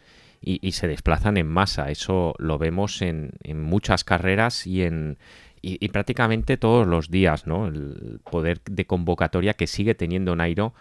y, 0.45 0.71
se 0.73 0.87
desplazan 0.87 1.37
en 1.37 1.47
masa. 1.47 1.89
Eso 1.89 2.35
lo 2.37 2.59
vemos 2.59 3.01
en, 3.01 3.31
muchas 3.55 4.03
carreras 4.03 4.67
y 4.67 4.83
en 4.83 5.17
y, 5.61 5.87
prácticamente 5.89 6.57
todos 6.57 6.85
los 6.85 7.09
días, 7.09 7.47
¿no? 7.47 7.67
El 7.67 8.19
poder 8.29 8.61
de 8.61 8.85
convocatoria 8.85 9.55
que 9.55 9.65
sigue 9.65 9.95
teniendo 9.95 10.35
Nairo, 10.35 10.75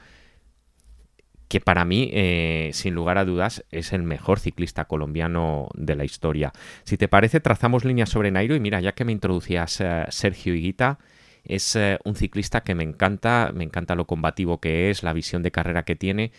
que 1.48 1.60
para 1.60 1.84
mí, 1.84 2.10
eh, 2.12 2.70
sin 2.72 2.94
lugar 2.94 3.18
a 3.18 3.24
dudas, 3.24 3.64
es 3.70 3.92
el 3.92 4.02
mejor 4.02 4.40
ciclista 4.40 4.86
colombiano 4.86 5.68
de 5.74 5.96
la 5.96 6.04
historia. 6.04 6.52
Si 6.84 6.96
te 6.96 7.08
parece, 7.08 7.40
trazamos 7.40 7.84
líneas 7.84 8.10
sobre 8.10 8.30
Nairo 8.30 8.54
y 8.54 8.60
mira, 8.60 8.80
ya 8.80 8.92
que 8.92 9.04
me 9.04 9.12
introducías 9.12 9.80
eh, 9.80 10.04
Sergio 10.08 10.54
Higuita, 10.54 10.98
es 11.44 11.76
eh, 11.76 11.98
un 12.04 12.16
ciclista 12.16 12.62
que 12.62 12.74
me 12.74 12.84
encanta, 12.84 13.52
me 13.54 13.64
encanta 13.64 13.94
lo 13.94 14.06
combativo 14.06 14.60
que 14.60 14.90
es, 14.90 15.02
la 15.02 15.12
visión 15.12 15.42
de 15.42 15.50
carrera 15.50 15.84
que 15.84 15.96
tiene 15.96 16.32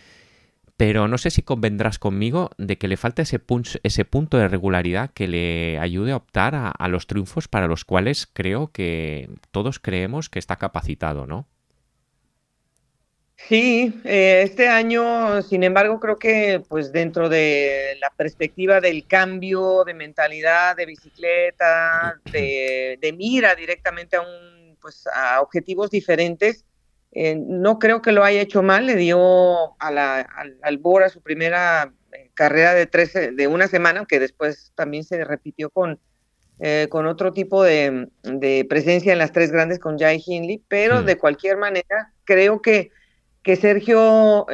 pero 0.76 1.08
no 1.08 1.16
sé 1.18 1.30
si 1.30 1.42
convendrás 1.42 1.98
conmigo 1.98 2.50
de 2.58 2.76
que 2.76 2.88
le 2.88 2.96
falta 2.96 3.22
ese, 3.22 3.40
ese 3.82 4.04
punto 4.04 4.36
de 4.36 4.48
regularidad 4.48 5.10
que 5.10 5.26
le 5.26 5.78
ayude 5.78 6.12
a 6.12 6.16
optar 6.16 6.54
a, 6.54 6.88
los 6.88 7.06
triunfos 7.06 7.48
para 7.48 7.66
los 7.66 7.84
cuales 7.84 8.28
creo 8.30 8.70
que 8.72 9.30
todos 9.52 9.78
creemos 9.78 10.28
que 10.28 10.38
está 10.38 10.56
capacitado, 10.56 11.26
¿no? 11.26 11.48
Sí, 13.36 14.00
eh, 14.04 14.42
este 14.44 14.68
año, 14.68 15.42
sin 15.42 15.62
embargo, 15.62 16.00
creo 16.00 16.18
que 16.18 16.62
pues 16.68 16.90
dentro 16.90 17.28
de 17.28 17.96
la 18.00 18.10
perspectiva 18.16 18.80
del 18.80 19.06
cambio 19.06 19.84
de 19.84 19.94
mentalidad 19.94 20.74
de 20.76 20.86
bicicleta, 20.86 22.20
de, 22.32 22.98
de 23.00 23.12
mira 23.12 23.54
directamente 23.54 24.16
a 24.16 24.22
un 24.22 24.76
pues 24.80 25.04
a 25.12 25.40
objetivos 25.40 25.90
diferentes, 25.90 26.64
eh, 27.18 27.34
no 27.34 27.78
creo 27.78 28.02
que 28.02 28.12
lo 28.12 28.24
haya 28.24 28.42
hecho 28.42 28.62
mal, 28.62 28.84
le 28.84 28.94
dio 28.94 29.80
a 29.80 29.90
la, 29.90 30.20
al, 30.62 30.78
Bora 30.78 31.08
su 31.08 31.22
primera 31.22 31.94
eh, 32.12 32.30
carrera 32.34 32.74
de, 32.74 32.86
tres, 32.86 33.14
de 33.14 33.46
una 33.46 33.68
semana, 33.68 34.04
que 34.06 34.20
después 34.20 34.72
también 34.74 35.02
se 35.02 35.24
repitió 35.24 35.70
con, 35.70 35.98
eh, 36.60 36.88
con 36.90 37.06
otro 37.06 37.32
tipo 37.32 37.62
de, 37.62 38.08
presencia 38.68 39.14
en 39.14 39.18
las 39.18 39.32
tres 39.32 39.50
grandes 39.50 39.78
con 39.78 39.98
Jai 39.98 40.22
Hindley, 40.24 40.62
pero 40.68 41.00
hmm. 41.00 41.06
de 41.06 41.16
cualquier 41.16 41.56
manera 41.56 42.12
creo 42.24 42.60
que, 42.60 42.90
que 43.46 43.54
Sergio 43.54 44.44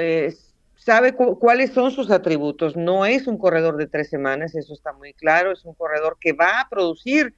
sabe 0.76 1.14
cuáles 1.14 1.72
son 1.72 1.92
sus 1.92 2.11
atributos. 2.11 2.76
No 2.76 3.06
es 3.06 3.26
un 3.26 3.38
corredor 3.38 3.78
de 3.78 3.87
tres 3.87 4.11
semanas, 4.11 4.54
eso 4.54 4.75
está 4.75 4.92
muy 4.92 5.14
claro, 5.14 5.50
es 5.50 5.64
un 5.64 5.72
corredor 5.72 6.18
que 6.20 6.34
va 6.34 6.61
a 6.61 6.68
producir 6.68 7.34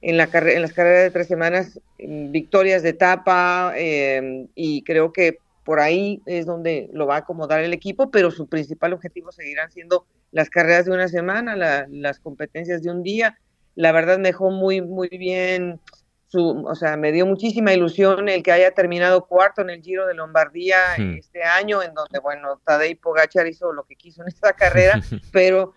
en, 0.00 0.16
la 0.16 0.24
en 0.24 0.62
las 0.62 0.72
carreras 0.72 1.04
de 1.04 1.10
tres 1.12 1.28
semanas 1.28 1.78
victorias 1.96 2.82
de 2.82 2.88
etapa 2.88 3.72
em, 3.76 4.48
y 4.56 4.82
creo 4.82 5.12
que 5.12 5.38
por 5.62 5.78
ahí 5.78 6.22
es 6.26 6.44
donde 6.44 6.90
lo 6.92 7.06
va 7.06 7.14
a 7.14 7.18
acomodar 7.18 7.60
el 7.60 7.72
equipo, 7.72 8.10
pero 8.10 8.32
su 8.32 8.48
principal 8.48 8.92
objetivo 8.92 9.30
seguirán 9.30 9.70
siendo 9.70 10.06
las 10.32 10.50
carreras 10.50 10.86
de 10.86 10.92
una 10.92 11.06
semana, 11.06 11.86
las 11.88 12.18
competencias 12.18 12.82
de 12.82 12.90
un 12.90 13.04
día. 13.04 13.38
La 13.76 13.92
verdad 13.92 14.18
me 14.18 14.30
dejó 14.30 14.50
muy, 14.50 14.80
muy 14.80 15.08
bien, 15.08 15.78
su, 16.26 16.64
o 16.66 16.74
sea, 16.74 16.96
me 16.96 17.12
dio 17.12 17.26
muchísima 17.26 17.72
ilusión 17.72 18.28
el 18.28 18.42
que 18.42 18.52
haya 18.52 18.72
terminado 18.72 19.26
cuarto 19.26 19.62
en 19.62 19.70
el 19.70 19.82
Giro 19.82 20.06
de 20.06 20.14
Lombardía 20.14 20.76
hmm. 20.98 21.18
este 21.18 21.42
año, 21.42 21.82
en 21.82 21.94
donde, 21.94 22.18
bueno, 22.18 22.60
Tadej 22.64 22.98
Pogachar 23.00 23.46
hizo 23.46 23.72
lo 23.72 23.84
que 23.84 23.96
quiso 23.96 24.22
en 24.22 24.28
esta 24.28 24.52
carrera, 24.52 25.00
pero, 25.32 25.74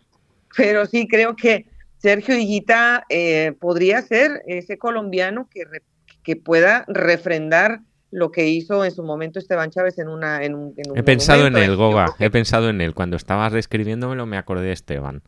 pero 0.55 0.85
sí 0.85 1.07
creo 1.07 1.35
que 1.35 1.67
Sergio 1.97 2.35
Higuita 2.35 3.05
eh, 3.09 3.53
podría 3.59 4.01
ser 4.01 4.41
ese 4.47 4.77
colombiano 4.77 5.47
que, 5.51 5.65
que 6.23 6.35
pueda 6.35 6.85
refrendar 6.87 7.81
lo 8.11 8.31
que 8.31 8.47
hizo 8.47 8.83
en 8.85 8.91
su 8.91 9.03
momento 9.03 9.39
Esteban 9.39 9.69
Chávez 9.69 9.99
en 9.99 10.07
una 10.07 10.43
en 10.43 10.55
un, 10.55 10.73
He 10.95 11.03
pensado 11.03 11.45
en 11.45 11.55
él, 11.57 11.75
Goga, 11.75 12.15
he 12.19 12.29
pensado 12.29 12.69
en 12.69 12.81
él. 12.81 12.93
Cuando 12.95 13.17
estabas 13.17 13.53
describiéndomelo 13.53 14.25
me 14.25 14.37
acordé 14.37 14.65
de 14.67 14.71
Esteban. 14.71 15.21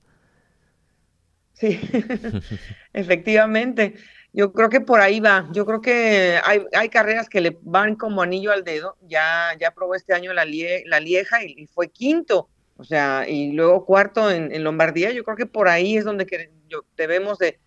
Sí, 1.53 1.79
efectivamente. 2.93 3.95
Yo 4.33 4.53
creo 4.53 4.69
que 4.69 4.79
por 4.79 5.01
ahí 5.01 5.19
va. 5.19 5.49
Yo 5.51 5.65
creo 5.65 5.81
que 5.81 6.39
hay, 6.43 6.63
hay, 6.73 6.89
carreras 6.89 7.27
que 7.27 7.41
le 7.41 7.57
van 7.63 7.95
como 7.95 8.21
anillo 8.21 8.51
al 8.51 8.63
dedo. 8.63 8.97
Ya, 9.01 9.55
ya 9.59 9.71
probó 9.71 9.95
este 9.95 10.13
año 10.13 10.33
la, 10.33 10.45
la 10.45 10.99
Lieja 10.99 11.43
y, 11.43 11.67
fue 11.67 11.89
quinto. 11.89 12.49
O 12.77 12.83
sea, 12.83 13.25
y 13.27 13.51
luego 13.51 13.85
cuarto 13.85 14.31
en, 14.31 14.63
Lombardía. 14.63 15.11
Yo 15.11 15.23
creo 15.23 15.35
que 15.35 15.45
por 15.45 15.67
ahí 15.67 15.97
es 15.97 16.05
donde 16.05 16.49
debemos 16.95 17.39
de, 17.39 17.59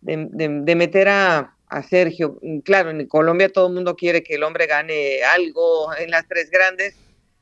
de, 0.00 0.74
meter 0.76 1.08
a, 1.08 1.56
a, 1.66 1.82
Sergio. 1.82 2.38
Mm, 2.42 2.58
claro, 2.60 2.90
en 2.90 3.06
Colombia 3.08 3.48
todo 3.48 3.66
el 3.66 3.74
mundo 3.74 3.96
quiere 3.96 4.22
que 4.22 4.36
el 4.36 4.44
hombre 4.44 4.66
gane 4.66 5.24
algo 5.24 5.94
en 5.96 6.10
las 6.12 6.28
tres 6.28 6.48
grandes, 6.48 6.96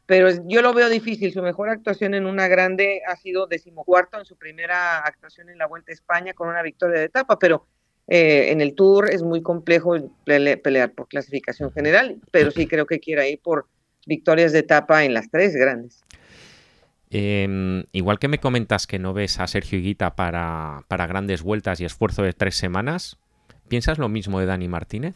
pero 0.07 0.31
yo 0.47 0.63
lo 0.63 0.73
veo 0.73 0.89
difícil. 0.89 1.31
Su 1.31 1.43
mejor 1.43 1.69
actuación 1.69 2.15
en 2.15 2.25
una 2.25 2.49
grande 2.49 3.03
ha 3.07 3.17
sido 3.17 3.47
decimocuarto 3.47 4.19
en 4.19 4.25
su 4.25 4.37
primera 4.37 4.99
actuación 5.01 5.51
en 5.51 5.59
la 5.59 5.67
Vuelta 5.67 5.93
a 5.93 5.95
España 5.95 6.33
con 6.33 6.49
una 6.49 6.63
victoria 6.63 7.01
de 7.01 7.07
etapa, 7.07 7.39
pero 7.39 7.67
eh, 8.09 8.51
en 8.51 8.61
el 8.61 8.75
Tour 8.75 9.11
es 9.11 9.23
muy 9.23 9.43
complejo 9.43 9.95
pelear 10.25 10.93
por 10.93 11.09
clasificación 11.09 11.73
general, 11.73 12.21
pero 12.31 12.51
sí 12.51 12.67
creo 12.67 12.87
que 12.87 13.01
quiere 13.01 13.31
ir 13.31 13.41
por 13.41 13.67
victorias 14.07 14.53
de 14.53 14.61
etapa 14.61 15.05
en 15.05 15.15
las 15.15 15.31
tres 15.31 15.55
grandes. 15.55 16.03
Em, 17.11 17.85
igual 17.93 18.19
que 18.19 18.29
me 18.29 18.39
comentas 18.39 18.87
que 18.87 18.99
no 18.99 19.13
ves 19.13 19.39
a 19.39 19.47
Sergio 19.47 19.79
Higuita 19.79 20.17
para, 20.17 20.85
para 20.89 21.07
grandes 21.07 21.43
vueltas 21.43 21.81
y 21.81 21.85
esfuerzo 21.85 22.23
de 22.23 22.33
tres 22.33 22.57
semanas, 22.57 23.19
¿piensas 23.69 23.99
lo 23.99 24.09
mismo 24.09 24.41
de 24.41 24.47
Dani 24.47 24.67
Martínez? 24.67 25.15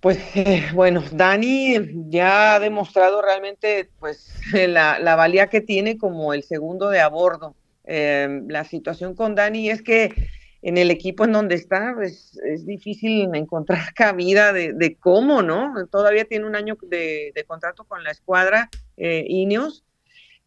Pues 0.00 0.18
eh, 0.34 0.64
bueno, 0.74 1.04
Dani 1.12 1.76
ya 2.08 2.54
ha 2.54 2.60
demostrado 2.60 3.22
realmente 3.22 3.88
pues 4.00 4.34
la, 4.52 4.98
la, 4.98 5.14
valía 5.14 5.46
que 5.46 5.60
tiene 5.60 5.96
como 5.96 6.34
el 6.34 6.42
segundo 6.42 6.88
de 6.88 7.00
a 7.00 7.08
bordo. 7.08 7.54
Em, 7.84 8.48
la 8.48 8.64
situación 8.64 9.14
con 9.14 9.34
Dani 9.34 9.70
es 9.70 9.82
que 9.82 10.14
en 10.62 10.78
el 10.78 10.90
equipo 10.90 11.24
en 11.24 11.32
donde 11.32 11.56
está, 11.56 11.92
pues, 11.94 12.38
es 12.44 12.64
difícil 12.64 13.34
encontrar 13.34 13.80
cabida 13.94 14.52
de, 14.52 14.96
cómo, 15.00 15.42
¿no? 15.42 15.74
Todavía 15.90 16.24
tiene 16.24 16.46
un 16.46 16.54
año 16.54 16.76
de, 16.82 17.32
contrato 17.46 17.84
con 17.84 18.04
la 18.04 18.10
escuadra 18.10 18.70
eh, 18.96 19.24
Ineos 19.26 19.84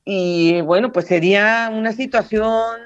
y 0.05 0.61
bueno, 0.61 0.91
pues 0.91 1.07
sería 1.07 1.69
una 1.73 1.91
situación, 1.91 2.79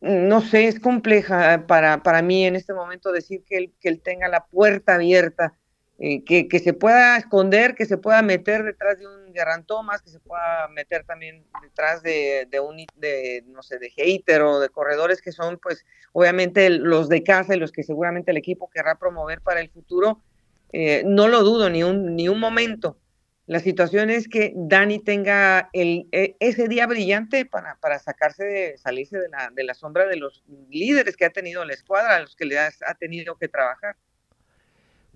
no 0.00 0.40
sé, 0.40 0.66
es 0.66 0.80
compleja 0.80 1.66
para, 1.66 2.02
para 2.02 2.22
mí 2.22 2.46
en 2.46 2.56
este 2.56 2.72
momento 2.72 3.12
decir 3.12 3.44
que 3.46 3.58
él, 3.58 3.72
que 3.78 3.90
él 3.90 4.00
tenga 4.00 4.26
la 4.28 4.46
puerta 4.46 4.94
abierta 4.94 5.52
eh, 6.00 6.22
que, 6.24 6.58
se 6.60 6.74
pueda 6.74 7.16
esconder, 7.16 7.74
que 7.74 7.84
se 7.84 7.98
pueda 7.98 8.22
meter 8.22 8.62
detrás 8.62 9.00
de 9.00 9.06
un 9.08 9.32
Garant 9.32 9.66
Thomas, 9.66 10.00
que 10.00 10.10
se 10.10 10.20
pueda 10.20 10.68
meter 10.68 11.02
también 11.02 11.44
detrás 11.60 12.04
de, 12.04 12.46
de, 12.48 12.60
un, 12.60 12.76
de, 12.94 13.42
no 13.48 13.64
sé, 13.64 13.80
de 13.80 13.90
hater 13.90 14.42
o 14.42 14.60
de 14.60 14.68
corredores 14.68 15.20
que 15.20 15.32
son, 15.32 15.58
pues, 15.58 15.84
obviamente 16.12 16.70
los 16.70 17.08
de 17.08 17.24
casa 17.24 17.56
y 17.56 17.58
los 17.58 17.72
que 17.72 17.82
seguramente 17.82 18.30
el 18.30 18.36
equipo 18.36 18.70
querrá 18.70 18.94
promover 18.94 19.40
para 19.40 19.60
el 19.60 19.70
futuro, 19.70 20.22
eh, 20.72 21.02
no 21.04 21.26
lo 21.26 21.42
dudo 21.42 21.68
ni 21.68 21.82
un, 21.82 22.14
ni 22.14 22.28
un 22.28 22.38
momento. 22.38 22.96
La 23.46 23.58
situación 23.58 24.08
es 24.08 24.28
que 24.28 24.52
Dani 24.54 25.00
tenga 25.00 25.68
el, 25.72 26.06
e, 26.12 26.36
ese 26.38 26.68
día 26.68 26.86
brillante 26.86 27.44
para, 27.44 27.74
para 27.80 27.98
sacarse 27.98 28.44
de, 28.44 28.78
salirse 28.78 29.18
de 29.18 29.30
la, 29.30 29.50
de 29.52 29.64
la 29.64 29.74
sombra 29.74 30.06
de 30.06 30.14
los 30.14 30.44
líderes 30.70 31.16
que 31.16 31.24
ha 31.24 31.30
tenido 31.30 31.64
la 31.64 31.72
escuadra, 31.72 32.16
a 32.16 32.20
los 32.20 32.36
que 32.36 32.44
le 32.44 32.56
ha 32.56 32.94
tenido 33.00 33.36
que 33.36 33.48
trabajar 33.48 33.96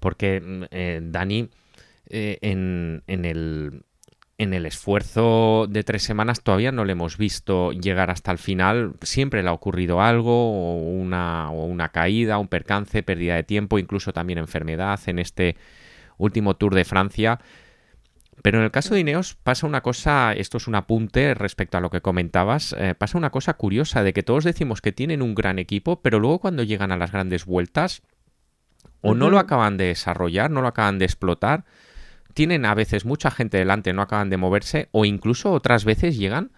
porque 0.03 0.41
mm, 0.41 0.65
eh, 0.71 1.01
Dani 1.03 1.49
eh, 2.11 2.39
en, 2.43 3.03
el, 3.07 3.85
esfuerzo 4.67 5.67
de 5.71 5.85
tres 5.85 6.03
semanas 6.03 6.43
todavía 6.43 6.73
no 6.73 6.85
le 6.85 6.93
hemos 6.93 7.17
visto 7.17 7.73
llegar 7.73 8.11
hasta 8.11 8.33
el 8.33 8.39
final. 8.39 8.95
Siempre 9.01 9.43
le 9.43 9.49
ha 9.49 9.53
ocurrido 9.53 10.03
algo, 10.03 10.53
o 10.53 10.77
una, 10.77 11.51
o 11.51 11.65
una 11.65 11.89
caída, 11.89 12.37
un 12.37 12.49
percance, 12.49 13.03
pérdida 13.03 13.37
de 13.37 13.45
tiempo, 13.45 13.79
incluso 13.79 14.13
también 14.13 14.39
enfermedad 14.39 15.01
en 15.07 15.21
este 15.21 15.57
último 16.19 16.57
Tour 16.57 16.75
de 16.75 16.85
Francia. 16.85 17.41
Pero 18.43 18.59
en 18.59 18.65
el 18.65 18.73
caso 18.73 18.95
de 18.95 19.01
Ineos 19.01 19.37
pasa 19.37 19.67
una 19.67 19.83
cosa, 19.83 20.33
esto 20.33 20.57
es 20.57 20.67
un 20.67 20.75
apunte 20.75 21.35
respecto 21.35 21.79
a 21.79 21.81
lo 21.81 21.91
que 21.91 22.01
comentabas, 22.01 22.75
eh, 22.77 22.95
pasa 22.97 23.17
una 23.17 23.31
cosa 23.31 23.55
curiosa 23.55 24.03
de 24.03 24.13
que 24.13 24.25
todos 24.25 24.43
decimos 24.43 24.81
que 24.81 24.91
tienen 24.91 25.23
un 25.23 25.35
gran 25.35 25.61
equipo, 25.61 26.03
pero 26.03 26.19
luego 26.19 26.41
cuando 26.41 26.65
llegan 26.65 26.91
a 26.91 26.97
las 26.97 27.13
grandes 27.13 27.45
vueltas 27.45 28.03
o 29.03 29.15
no 29.15 29.31
lo 29.31 29.39
acaban 29.39 29.77
de 29.77 29.87
desarrollar, 29.87 30.51
no 30.51 30.63
lo 30.63 30.69
acaban 30.69 30.99
de 30.99 31.05
explotar, 31.05 31.65
tienen 32.35 32.65
a 32.65 32.75
veces 32.75 33.05
mucha 33.05 33.31
gente 33.31 33.59
delante, 33.59 33.93
no 33.93 34.03
acaban 34.03 34.31
de 34.31 34.37
moverse, 34.37 34.89
o 34.93 35.05
incluso 35.05 35.53
otras 35.53 35.85
veces 35.85 36.17
llegan 36.17 36.53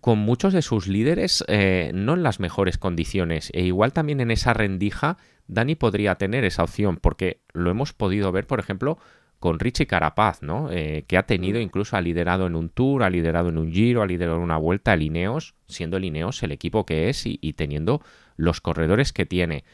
con 0.00 0.18
muchos 0.18 0.52
de 0.52 0.62
sus 0.62 0.88
líderes 0.88 1.44
eh, 1.46 1.92
no 1.94 2.14
en 2.14 2.22
las 2.22 2.40
mejores 2.40 2.78
condiciones. 2.78 3.50
E 3.54 3.62
igual 3.62 3.92
también 3.92 4.20
en 4.20 4.30
esa 4.30 4.52
rendija, 4.52 5.16
Dani 5.46 5.74
podría 5.74 6.16
tener 6.16 6.44
esa 6.44 6.64
opción, 6.64 6.96
porque 6.96 7.42
lo 7.52 7.70
hemos 7.70 7.92
podido 7.92 8.32
ver, 8.32 8.46
por 8.46 8.58
ejemplo, 8.58 8.98
con 9.42 9.58
Richie 9.58 9.88
Carapaz, 9.88 10.40
¿no? 10.42 10.70
Eh, 10.70 11.04
que 11.08 11.18
ha 11.18 11.24
tenido, 11.24 11.58
incluso 11.58 11.96
ha 11.96 12.00
liderado 12.00 12.46
en 12.46 12.54
un 12.54 12.68
tour, 12.68 13.02
ha 13.02 13.10
liderado 13.10 13.48
en 13.48 13.58
un 13.58 13.72
giro, 13.72 14.00
ha 14.00 14.06
liderado 14.06 14.38
en 14.38 14.44
una 14.44 14.56
vuelta 14.56 14.94
el 14.94 15.02
Ineos, 15.02 15.54
siendo 15.66 15.96
el 15.96 16.04
Ineos 16.04 16.44
el 16.44 16.52
equipo 16.52 16.86
que 16.86 17.08
es 17.08 17.24
y, 17.26 17.52
teniendo 17.54 18.02
los 18.36 18.60
corredores 18.60 19.12
que 19.12 19.26
tiene. 19.26 19.64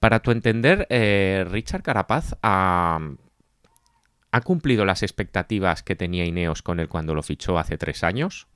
Para 0.00 0.20
tu 0.20 0.30
entender, 0.30 0.86
eh, 0.90 1.44
Richard 1.48 1.82
Carapaz 1.82 2.36
ha, 2.42 2.98
¿Ha 4.34 4.40
cumplido 4.40 4.84
las 4.84 5.04
expectativas 5.04 5.84
que 5.84 5.94
tenía 5.94 6.24
Ineos 6.24 6.60
con 6.60 6.80
él 6.80 6.88
cuando 6.88 7.14
lo 7.14 7.22
fichó 7.22 7.56
hace 7.56 7.78
tres 7.78 8.02
años? 8.02 8.48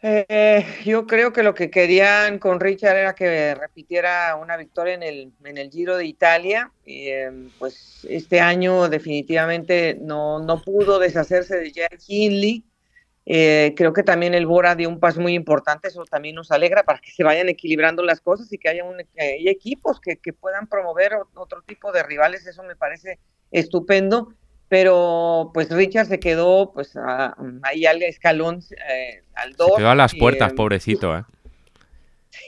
Eh, 0.00 0.64
yo 0.84 1.08
creo 1.08 1.32
que 1.32 1.42
lo 1.42 1.54
que 1.54 1.70
querían 1.70 2.38
con 2.38 2.60
Richard 2.60 2.96
era 2.96 3.16
que 3.16 3.52
repitiera 3.56 4.36
una 4.36 4.56
victoria 4.56 4.94
en 4.94 5.02
el, 5.02 5.32
en 5.42 5.58
el 5.58 5.70
Giro 5.70 5.96
de 5.96 6.06
Italia. 6.06 6.70
Y, 6.86 7.08
em, 7.08 7.50
pues 7.58 8.06
este 8.08 8.38
año 8.38 8.88
definitivamente 8.88 9.98
no, 10.00 10.38
no 10.38 10.62
pudo 10.62 11.00
deshacerse 11.00 11.56
de 11.56 11.72
Jack 11.72 11.98
Hindley. 12.06 12.64
Eh, 13.26 13.72
creo 13.76 13.94
que 13.94 14.02
también 14.02 14.34
el 14.34 14.46
Bora 14.46 14.74
dio 14.74 14.88
un 14.88 15.00
paso 15.00 15.20
muy 15.20 15.34
importante, 15.34 15.88
eso 15.88 16.04
también 16.04 16.34
nos 16.34 16.50
alegra 16.50 16.82
para 16.82 16.98
que 16.98 17.10
se 17.10 17.24
vayan 17.24 17.48
equilibrando 17.48 18.02
las 18.02 18.20
cosas 18.20 18.52
y 18.52 18.58
que 18.58 18.68
haya, 18.68 18.84
un, 18.84 18.96
equipos 19.16 19.98
que, 19.98 20.18
que, 20.18 20.34
puedan 20.34 20.66
promover 20.66 21.12
otro 21.34 21.62
tipo 21.62 21.90
de 21.90 22.02
rivales, 22.02 22.46
eso 22.46 22.62
me 22.64 22.76
parece 22.76 23.18
estupendo, 23.50 24.34
pero 24.68 25.50
pues 25.54 25.70
Richard 25.70 26.06
se 26.06 26.20
quedó 26.20 26.72
pues 26.72 26.94
ahí 27.62 27.86
al 27.86 28.02
escalón 28.02 28.60
eh, 28.90 29.22
al 29.34 29.54
2. 29.54 29.68
Se 29.70 29.76
quedó 29.78 29.90
a 29.90 29.94
las 29.94 30.14
puertas, 30.14 30.52
pobrecito, 30.52 31.16
¿eh? 31.16 31.24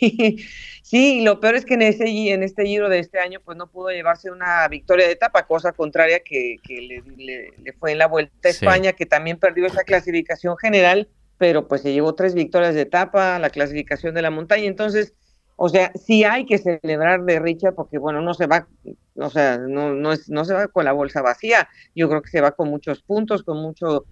Sí, 0.00 0.45
sí, 0.87 1.23
lo 1.23 1.40
peor 1.40 1.57
es 1.57 1.64
que 1.64 1.75
en, 1.75 1.83
ese, 1.83 2.05
en 2.07 2.45
este 2.45 2.64
giro 2.64 2.88
de 2.88 3.00
este 3.00 3.19
año 3.19 3.40
pues 3.45 3.59
no 3.59 3.66
pudo 3.66 3.90
llevarse 3.90 4.31
una 4.31 4.69
victoria 4.69 5.07
de 5.07 5.12
etapa, 5.12 5.47
cosa 5.47 5.73
contraria 5.73 6.21
que, 6.21 6.59
le, 6.69 7.73
fue 7.81 7.90
en 7.90 7.99
la 7.99 8.07
Vuelta 8.07 8.49
a 8.49 8.52
España, 8.52 8.93
que 8.93 9.05
también 9.05 9.37
perdió 9.37 9.66
esa 9.66 9.83
clasificación 9.83 10.57
general, 10.57 11.09
pero 11.38 11.66
pues 11.66 11.83
se 11.83 11.93
llevó 11.93 12.14
tres 12.14 12.35
victorias 12.35 12.75
de 12.75 12.83
etapa, 12.83 13.38
la 13.40 13.50
clasificación 13.50 14.14
de 14.14 14.23
la 14.23 14.31
montaña, 14.31 14.66
entonces 14.66 15.12
o 15.57 15.71
sea, 15.71 15.90
sí 15.95 16.23
hay 16.23 16.45
que 16.45 16.59
celebrar 16.59 17.25
de 17.25 17.40
Richard 17.40 17.75
porque, 17.75 17.97
bueno, 17.97 18.21
no 18.21 18.35
se 18.35 18.47
va, 18.47 18.69
o 19.14 19.31
sea, 19.31 19.57
no, 19.57 19.95
no, 19.95 20.12
es, 20.12 20.28
no 20.28 20.45
se 20.45 20.52
va 20.52 20.69
con 20.69 20.85
la 20.85 20.93
bolsa 20.93 21.23
vacía. 21.23 21.66
Yo 21.95 22.11
creo 22.11 22.21
que 22.21 22.28
se 22.28 22.43
va 22.43 22.52
con 22.52 22.69
muchos 22.69 23.02
puntos, 23.02 23.43
con 23.43 23.62
mucho, 23.62 24.05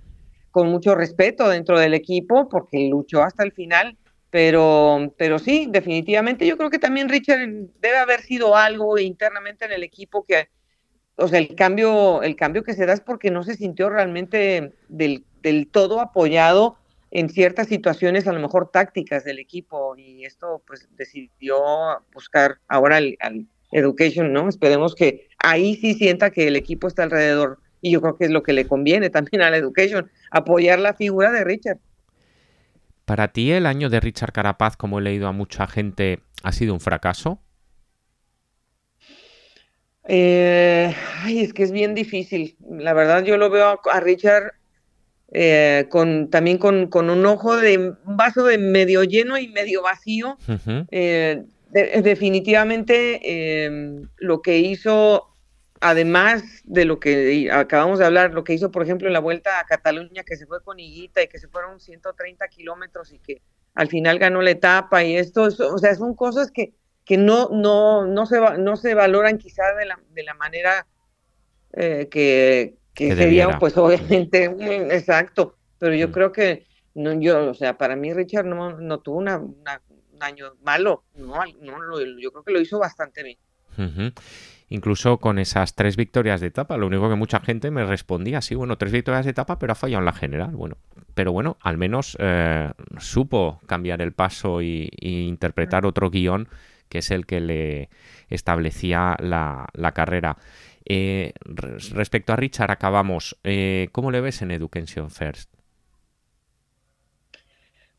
con 0.51 0.71
mucho 0.71 0.95
respeto 0.95 1.47
dentro 1.51 1.79
del 1.79 1.93
equipo 1.93 2.49
porque 2.49 2.89
luchó 2.89 3.23
hasta 3.23 3.45
el 3.45 3.53
final. 3.53 3.99
Pero, 4.35 5.15
pero 5.17 5.39
sí, 5.39 5.69
definitivamente 5.71 6.45
yo 6.45 6.57
creo 6.57 6.69
que 6.69 6.81
también 6.81 7.09
Richard 7.09 7.49
debe 7.81 7.99
haber 7.99 8.21
sido 8.21 8.57
algo 8.57 8.99
internamente 8.99 9.65
en 9.65 9.71
el 9.71 9.85
equipo 9.85 10.25
que, 10.25 10.49
o 11.15 11.29
sea, 11.29 11.39
el 11.39 11.55
cambio, 11.55 12.21
el 12.21 12.35
cambio 12.35 12.65
que 12.65 12.75
se 12.75 12.85
da 12.85 12.95
es 12.95 13.01
porque 13.01 13.31
no 13.31 13.45
se 13.45 13.55
sintió 13.55 13.91
realmente 13.91 14.73
del, 14.89 15.25
todo 15.71 16.01
apoyado 16.01 16.77
en 17.13 17.29
ciertas 17.29 17.69
situaciones 17.69 18.27
a 18.27 18.33
lo 18.33 18.41
mejor 18.41 18.73
tácticas 18.73 19.23
del 19.23 19.39
equipo 19.39 19.95
y 19.97 20.25
esto 20.25 20.65
pues 20.67 20.89
decidió 20.97 21.57
buscar 22.13 22.59
ahora 22.67 22.97
al, 22.97 23.47
Education, 23.71 24.33
¿no? 24.33 24.49
Esperemos 24.49 24.97
que 24.97 25.29
ahí 25.39 25.77
sí 25.77 25.95
sienta 25.95 26.31
que 26.31 26.49
el 26.49 26.57
equipo 26.57 26.89
está 26.89 27.05
alrededor 27.05 27.61
y 27.81 27.93
yo 27.93 28.01
creo 28.01 28.17
que 28.17 28.25
es 28.25 28.33
lo 28.33 28.43
que 28.43 28.53
le 28.53 28.67
conviene 28.67 29.11
también 29.11 29.43
al 29.43 29.55
Education, 29.55 30.11
apoyar 30.33 30.81
la 30.81 30.95
figura 30.95 31.31
de 31.31 31.45
Richard. 31.45 31.79
¿Para 33.05 33.29
ti 33.29 33.53
el 33.53 33.67
año 33.67 33.91
de 33.91 34.01
Richard 34.01 34.33
Carapaz, 34.33 34.77
como 34.77 34.99
he 34.99 35.03
leído 35.03 35.29
a 35.29 35.33
mucha 35.33 35.67
gente, 35.67 36.21
ha 36.43 36.53
sido 36.53 36.73
un 36.73 36.81
fracaso? 36.81 37.41
Eh, 40.07 40.95
ay, 41.23 41.41
es 41.41 41.53
que 41.53 41.63
es 41.63 41.73
bien 41.73 41.95
difícil. 41.95 42.57
La 42.69 42.93
verdad 42.93 43.25
yo 43.25 43.37
lo 43.37 43.51
veo 43.51 43.81
a 43.91 44.01
Richard 44.01 44.53
eh, 45.33 45.87
con, 45.91 46.31
también 46.31 46.59
con, 46.59 46.89
un 46.93 47.27
ojo 47.27 47.57
de 47.57 47.79
un 47.79 48.17
vaso 48.17 48.45
de 48.45 48.59
medio 48.59 49.05
lleno 49.05 49.37
y 49.39 49.49
medio 49.49 49.83
vacío. 49.83 50.37
Eh, 50.91 51.45
definitivamente 51.73 53.65
em, 53.65 54.09
lo 54.19 54.43
que 54.43 54.59
hizo, 54.59 55.34
además 55.85 56.43
de 56.65 56.87
lo 56.87 56.99
que 56.99 57.51
acabamos 57.53 57.99
de 57.99 58.07
hablar, 58.07 58.33
lo 58.33 58.43
que 58.43 58.55
hizo, 58.55 58.71
por 58.71 58.83
ejemplo, 58.83 59.07
en 59.07 59.13
la 59.13 59.21
vuelta 59.21 59.61
a 59.61 59.67
Cataluña, 59.67 60.23
que 60.25 60.37
se 60.37 60.47
fue 60.47 60.63
con 60.63 60.81
Higuita 60.81 61.23
y 61.23 61.29
que 61.29 61.39
se 61.39 61.47
fueron 61.47 61.79
130 61.79 62.49
kilómetros 62.49 63.13
y 63.13 63.19
que 63.19 63.43
al 63.75 63.89
final 63.89 64.19
ganó 64.19 64.41
la 64.41 64.53
etapa 64.53 65.05
y 65.05 65.15
esto, 65.15 65.43
o 65.43 65.79
sea, 65.79 65.95
son 65.95 66.15
cosas 66.15 66.51
que, 66.51 66.73
que 67.05 67.19
no, 67.19 67.51
no, 67.51 68.07
no, 68.07 68.25
se, 68.25 68.41
no 68.41 68.77
se 68.77 68.95
valoran 68.95 69.37
quizás 69.37 69.77
de 69.77 69.85
la, 69.85 70.01
de 70.15 70.23
la 70.23 70.33
manera 70.33 70.87
eh, 71.75 72.09
que, 72.11 72.79
que, 72.95 73.15
sería 73.15 73.59
pues 73.59 73.77
obviamente 73.77 74.45
exacto, 74.91 75.59
pero 75.79 75.95
yo 75.95 76.09
mm. 76.09 76.13
creo 76.13 76.33
que 76.33 76.67
no, 76.95 77.13
yo, 77.21 77.51
o 77.51 77.55
sea, 77.55 77.77
para 77.77 77.95
mí 77.95 78.11
Richard 78.15 78.47
no, 78.47 78.79
no 78.81 79.01
tuvo 79.01 79.19
una, 79.19 79.37
un 79.37 79.65
año 80.21 80.55
malo, 80.63 81.05
no, 81.15 81.45
no 81.61 82.01
yo 82.01 82.33
creo 82.33 82.43
que 82.43 82.53
lo 82.53 82.61
hizo 82.63 82.79
bastante 82.79 83.23
bien. 83.23 83.39
Incluso 84.69 85.19
con 85.19 85.39
esas 85.39 85.75
tres 85.75 85.97
victorias 85.97 86.41
de 86.41 86.47
etapa, 86.47 86.77
lo 86.77 86.87
único 86.87 87.09
que 87.09 87.15
mucha 87.17 87.41
gente 87.41 87.71
me 87.71 87.85
respondía, 87.85 88.41
sí, 88.41 88.55
bueno, 88.55 88.79
tres 88.79 88.93
victorias 88.93 89.25
de 89.25 89.33
etapa, 89.33 89.59
pero 89.59 89.73
ha 89.73 89.77
fallado 89.77 90.01
en 90.01 90.07
la 90.07 90.13
general. 90.13 90.57
Bueno, 90.57 90.77
pero 91.15 91.33
bueno, 91.33 91.57
al 91.61 91.77
menos 91.77 92.17
eh, 92.19 92.71
supo 92.99 93.61
cambiar 93.67 94.01
el 94.01 94.13
paso 94.13 94.63
y, 94.63 94.91
interpretar 95.01 95.85
mm. 95.85 95.87
otro 95.87 96.11
guion 96.11 96.49
que 96.89 96.99
es 96.99 97.11
el 97.11 97.27
que 97.27 97.41
le 97.41 97.89
establecía 98.29 99.17
la, 99.21 99.69
la 99.73 99.93
carrera. 99.93 100.37
Eh, 100.85 101.33
respecto 101.45 102.33
a 102.33 102.37
Richard, 102.37 102.71
acabamos. 102.71 103.37
Eh, 103.43 103.89
¿Cómo 103.93 104.11
le 104.11 104.21
ves 104.21 104.43
en 104.43 104.51
Education 104.51 105.11
First? 105.11 105.54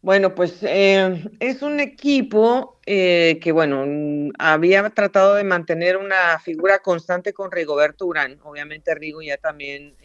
Bueno, 0.06 0.36
pues 0.36 0.60
eh, 0.62 1.24
es 1.40 1.64
un 1.64 1.80
equipo 1.80 2.80
que, 2.86 3.52
bueno, 3.52 4.32
había 4.38 4.88
tratado 4.92 5.34
de 5.34 5.44
mantener 5.44 5.98
una 5.98 6.38
figura 6.38 6.78
constante 6.78 7.34
con 7.34 7.52
Rigoberto 7.52 8.06
Urán. 8.06 8.38
Obviamente 8.44 8.94
Rigo 8.94 9.24
ya 9.24 9.38
también 9.38 9.96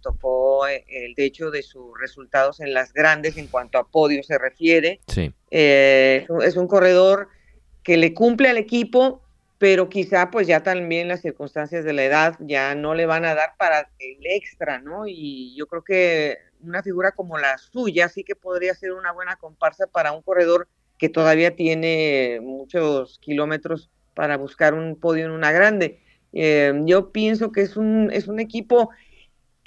tocó 0.00 0.68
el 0.68 1.12
techo 1.16 1.50
de 1.50 1.64
sus 1.64 1.98
resultados 2.00 2.60
en 2.60 2.72
las 2.72 2.92
grandes 2.92 3.36
en 3.36 3.48
cuanto 3.48 3.78
a 3.78 3.88
podio 3.88 4.22
se 4.22 4.38
refiere. 4.38 5.00
Sí. 5.08 5.34
es 5.50 6.56
un 6.56 6.68
corredor 6.68 7.26
que 7.82 7.96
le 7.96 8.14
cumple 8.14 8.50
al 8.50 8.58
equipo, 8.58 9.24
pero 9.58 9.88
quizá 9.88 10.30
pues 10.30 10.46
ya 10.46 10.62
también 10.62 11.08
las 11.08 11.22
circunstancias 11.22 11.84
de 11.84 11.94
la 11.94 12.04
edad 12.04 12.36
ya 12.38 12.76
no 12.76 12.94
le 12.94 13.06
van 13.06 13.24
a 13.24 13.34
dar 13.34 13.54
para 13.58 13.90
el 13.98 14.18
extra, 14.24 14.78
¿no? 14.78 15.08
Y 15.08 15.56
yo 15.56 15.66
creo 15.66 15.82
que 15.82 16.47
una 16.60 16.82
figura 16.82 17.12
como 17.12 17.38
la 17.38 17.58
suya 17.58 18.08
sí 18.08 18.24
que 18.24 18.36
podría 18.36 18.74
ser 18.74 18.92
una 18.92 19.12
buena 19.12 19.36
comparsa 19.36 19.86
para 19.86 20.12
un 20.12 20.22
corredor 20.22 20.68
que 20.98 21.08
todavía 21.08 21.54
tiene 21.54 22.40
muchos 22.42 23.18
kilómetros 23.20 23.90
para 24.14 24.36
buscar 24.36 24.74
un 24.74 24.98
podio 24.98 25.26
en 25.26 25.30
una 25.30 25.52
grande. 25.52 26.02
Eh, 26.32 26.72
yo 26.84 27.12
pienso 27.12 27.52
que 27.52 27.62
es 27.62 27.76
un, 27.76 28.10
es 28.12 28.26
un 28.28 28.40
equipo 28.40 28.90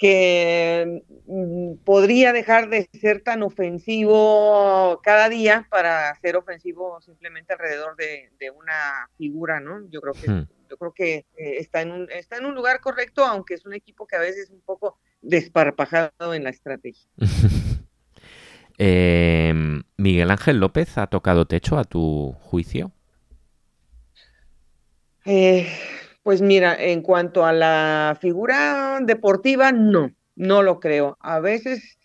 que 0.02 1.04
mm, 1.26 1.84
podría 1.84 2.32
dejar 2.32 2.68
de 2.68 2.88
ser 2.92 3.22
tan 3.22 3.44
ofensivo 3.44 5.00
cada 5.02 5.28
día 5.28 5.68
para 5.70 6.12
ser 6.16 6.36
ofensivo 6.36 7.00
simplemente 7.00 7.52
alrededor 7.52 7.94
de, 7.96 8.50
una 8.50 9.08
figura, 9.16 9.60
¿no? 9.60 9.88
Yo 9.90 10.00
creo 10.00 10.14
que 10.14 10.28
hmm. 10.28 10.48
yo 10.68 10.76
creo 10.76 10.92
que 10.92 11.14
eh, 11.36 11.56
está 11.58 11.82
en 11.82 11.92
un 11.92 12.10
está 12.10 12.36
en 12.36 12.46
un 12.46 12.54
lugar 12.56 12.80
correcto, 12.80 13.24
aunque 13.24 13.54
es 13.54 13.64
un 13.64 13.74
equipo 13.74 14.06
que 14.06 14.16
a 14.16 14.20
veces 14.20 14.44
es 14.44 14.50
un 14.50 14.62
poco 14.62 14.98
desparpajado 15.22 16.34
en 16.34 16.44
la 16.44 16.50
estrategia. 16.50 17.08
Em, 18.78 19.82
Miguel 19.96 20.30
Ángel 20.30 20.58
López 20.58 20.98
ha 20.98 21.06
tocado 21.06 21.46
techo 21.46 21.78
a 21.78 21.84
tu 21.84 22.34
juicio. 22.40 22.90
Eh, 25.24 25.68
pues 26.22 26.42
mira, 26.42 26.74
en 26.76 27.02
cuanto 27.02 27.44
a 27.44 27.52
la 27.52 28.18
figura 28.20 28.98
deportiva, 29.02 29.70
no. 29.70 30.10
no 30.34 30.62
lo 30.62 30.80
creo. 30.80 31.16
A 31.20 31.38
veces 31.38 31.98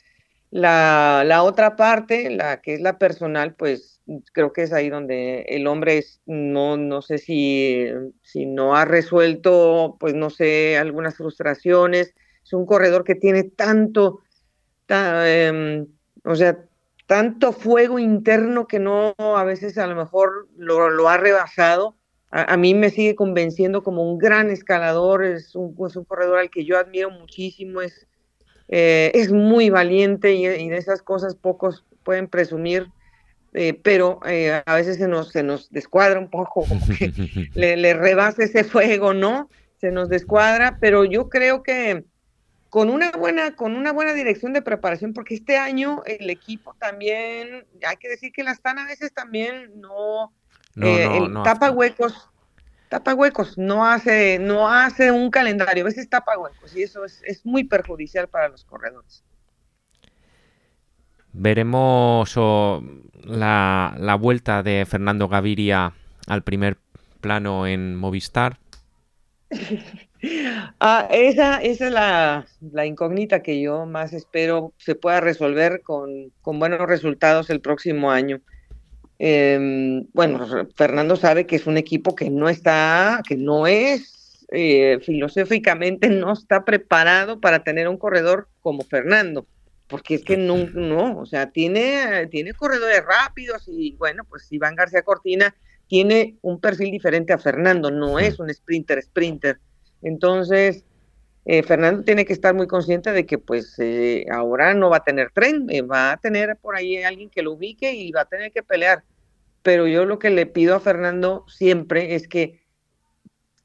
la, 0.51 1.23
la, 1.25 1.43
otra 1.43 1.75
parte, 1.75 2.29
la 2.29 2.61
que 2.61 2.75
es 2.75 2.81
la 2.81 2.99
personal, 2.99 3.55
pues 3.55 4.01
creo 4.33 4.53
que 4.53 4.63
es 4.63 4.73
ahí 4.73 4.89
donde 4.89 5.41
el 5.49 5.67
hombre 5.67 5.97
es, 5.97 6.21
no, 6.25 6.77
no 6.77 7.01
sé 7.01 7.17
si, 7.17 7.87
si 8.21 8.45
no 8.45 8.75
ha 8.75 8.85
resuelto, 8.85 9.97
pues 9.99 10.13
no 10.13 10.29
sé, 10.29 10.77
algunas 10.77 11.15
frustraciones. 11.15 12.13
Es 12.47 12.53
un 12.53 12.65
corredor 12.65 13.03
que 13.03 13.13
tiene 13.13 13.43
tanto, 13.43 14.21
em, 14.87 15.85
o 16.23 16.33
sea, 16.33 16.57
tanto 17.05 17.51
fuego 17.51 17.99
interno 17.99 18.67
que 18.67 18.79
no, 18.79 19.13
a 19.17 19.43
veces 19.43 19.77
a 19.77 19.85
lo 19.85 19.95
mejor 19.95 20.47
lo, 20.55 20.89
lo 20.89 21.09
ha 21.09 21.17
rebasado. 21.17 21.97
A, 22.31 22.55
mí 22.55 22.73
me 22.73 22.89
sigue 22.89 23.15
convenciendo 23.15 23.83
como 23.83 24.09
un 24.09 24.17
gran 24.17 24.49
escalador, 24.49 25.25
es 25.25 25.55
un, 25.55 25.75
es 25.85 25.97
un 25.97 26.05
corredor 26.05 26.39
al 26.39 26.49
que 26.49 26.63
yo 26.63 26.77
admiro 26.77 27.09
muchísimo, 27.09 27.81
es 27.81 28.07
eh, 28.69 29.11
es 29.13 29.31
muy 29.31 29.69
valiente 29.69 30.33
y, 30.33 30.45
de 30.45 30.77
esas 30.77 31.01
cosas 31.01 31.35
pocos 31.35 31.85
pueden 32.03 32.27
presumir, 32.27 32.87
eh, 33.53 33.73
pero 33.81 34.19
eh, 34.25 34.61
a 34.65 34.75
veces 34.75 34.97
se 34.97 35.07
nos, 35.07 35.29
se 35.29 35.43
nos 35.43 35.69
descuadra 35.69 36.19
un 36.19 36.29
poco, 36.29 36.65
como 36.65 36.81
que 36.97 37.11
le, 37.55 37.77
le 37.77 37.93
rebasa 37.93 38.43
ese 38.43 38.63
fuego, 38.63 39.13
¿no? 39.13 39.49
Se 39.79 39.91
nos 39.91 40.09
descuadra, 40.09 40.77
pero 40.79 41.05
yo 41.05 41.29
creo 41.29 41.63
que 41.63 42.05
con 42.69 42.89
una 42.89 43.11
buena, 43.11 43.55
con 43.55 43.75
una 43.75 43.91
buena 43.91 44.13
dirección 44.13 44.53
de 44.53 44.61
preparación, 44.61 45.13
porque 45.13 45.35
este 45.35 45.57
año 45.57 46.03
el 46.05 46.29
equipo 46.29 46.75
también, 46.79 47.65
hay 47.87 47.97
que 47.97 48.09
decir 48.09 48.31
que 48.31 48.43
la 48.43 48.51
están 48.51 48.79
a 48.79 48.85
veces 48.85 49.13
también 49.13 49.79
no, 49.79 50.33
no, 50.75 51.43
tapa 51.43 51.71
huecos 51.71 52.29
tapa 52.89 53.13
huecos, 53.13 53.57
no 53.57 53.85
hace, 53.85 54.39
no 54.39 54.69
hace 54.69 55.11
un 55.11 55.29
calendario, 55.29 55.83
a 55.83 55.85
veces 55.85 56.09
tapa 56.09 56.37
huecos 56.37 56.75
y 56.75 56.83
eso 56.83 57.03
es, 57.05 57.45
muy 57.45 57.63
perjudicial 57.63 58.27
para 58.27 58.49
los 58.49 58.63
corredores. 58.63 59.23
Veremos 61.33 62.35
la, 63.23 64.17
vuelta 64.19 64.63
de 64.63 64.85
Fernando 64.85 65.27
Gaviria 65.27 65.93
al 66.27 66.43
primer 66.43 66.77
plano 67.21 67.67
en 67.67 67.95
Movistar. 67.95 68.57
ah, 70.79 71.07
esa, 71.11 71.61
esa 71.61 71.87
es 71.87 71.91
la, 71.91 72.47
la, 72.71 72.85
incógnita 72.85 73.41
que 73.41 73.61
yo 73.61 73.85
más 73.85 74.13
espero 74.13 74.73
se 74.77 74.95
pueda 74.95 75.21
resolver 75.21 75.81
con, 75.81 76.31
con 76.41 76.59
buenos 76.59 76.87
resultados 76.87 77.49
el 77.49 77.61
próximo 77.61 78.11
año. 78.11 78.41
Eh, 79.19 80.03
bueno, 80.13 80.45
Fernando 80.75 81.15
sabe 81.15 81.47
que 81.47 81.55
es 81.55 81.65
un 81.67 81.77
equipo 81.77 82.15
que 82.15 82.29
no 82.29 82.49
está, 82.49 83.21
que 83.27 83.35
no 83.35 83.67
es 83.67 84.45
eh, 84.51 84.99
filosóficamente, 85.01 86.09
no 86.09 86.33
está 86.33 86.63
preparado 86.63 87.39
para 87.39 87.63
tener 87.63 87.87
un 87.87 87.97
corredor 87.97 88.47
como 88.61 88.83
Fernando, 88.83 89.47
porque 89.87 90.15
es 90.15 90.23
que 90.23 90.37
no, 90.37 90.57
no 90.73 91.19
o 91.19 91.25
sea, 91.25 91.51
tiene, 91.51 92.27
tiene 92.27 92.53
corredores 92.53 93.03
rápidos 93.05 93.65
y 93.67 93.95
bueno, 93.95 94.23
pues 94.29 94.51
Iván 94.51 94.75
García 94.75 95.01
Cortina 95.01 95.55
tiene 95.87 96.37
un 96.41 96.59
perfil 96.59 96.91
diferente 96.91 97.33
a 97.33 97.37
Fernando, 97.37 97.89
no 97.89 98.19
es 98.19 98.39
un 98.39 98.53
sprinter, 98.53 99.01
sprinter. 99.01 99.59
Entonces, 100.01 100.85
eh, 101.49 101.63
Fernando 101.63 102.03
tiene 102.03 102.25
que 102.25 102.33
estar 102.33 102.53
muy 102.53 102.67
consciente 102.67 103.13
de 103.13 103.25
que 103.25 103.37
pues 103.37 103.75
eh, 103.79 104.25
ahora 104.29 104.73
no 104.73 104.89
va 104.89 104.97
a 104.97 105.03
tener 105.05 105.31
tren, 105.31 105.65
eh, 105.69 105.81
va 105.81 106.11
a 106.11 106.17
tener 106.17 106.57
por 106.57 106.75
ahí 106.75 107.01
alguien 107.01 107.29
que 107.29 107.41
lo 107.41 107.53
ubique 107.53 107.93
y 107.93 108.11
va 108.11 108.21
a 108.21 108.25
tener 108.25 108.51
que 108.51 108.63
pelear. 108.63 109.05
Pero 109.63 109.87
yo 109.87 110.03
lo 110.03 110.19
que 110.19 110.29
le 110.29 110.45
pido 110.45 110.75
a 110.75 110.81
Fernando 110.81 111.45
siempre 111.47 112.15
es 112.15 112.27
que, 112.27 112.61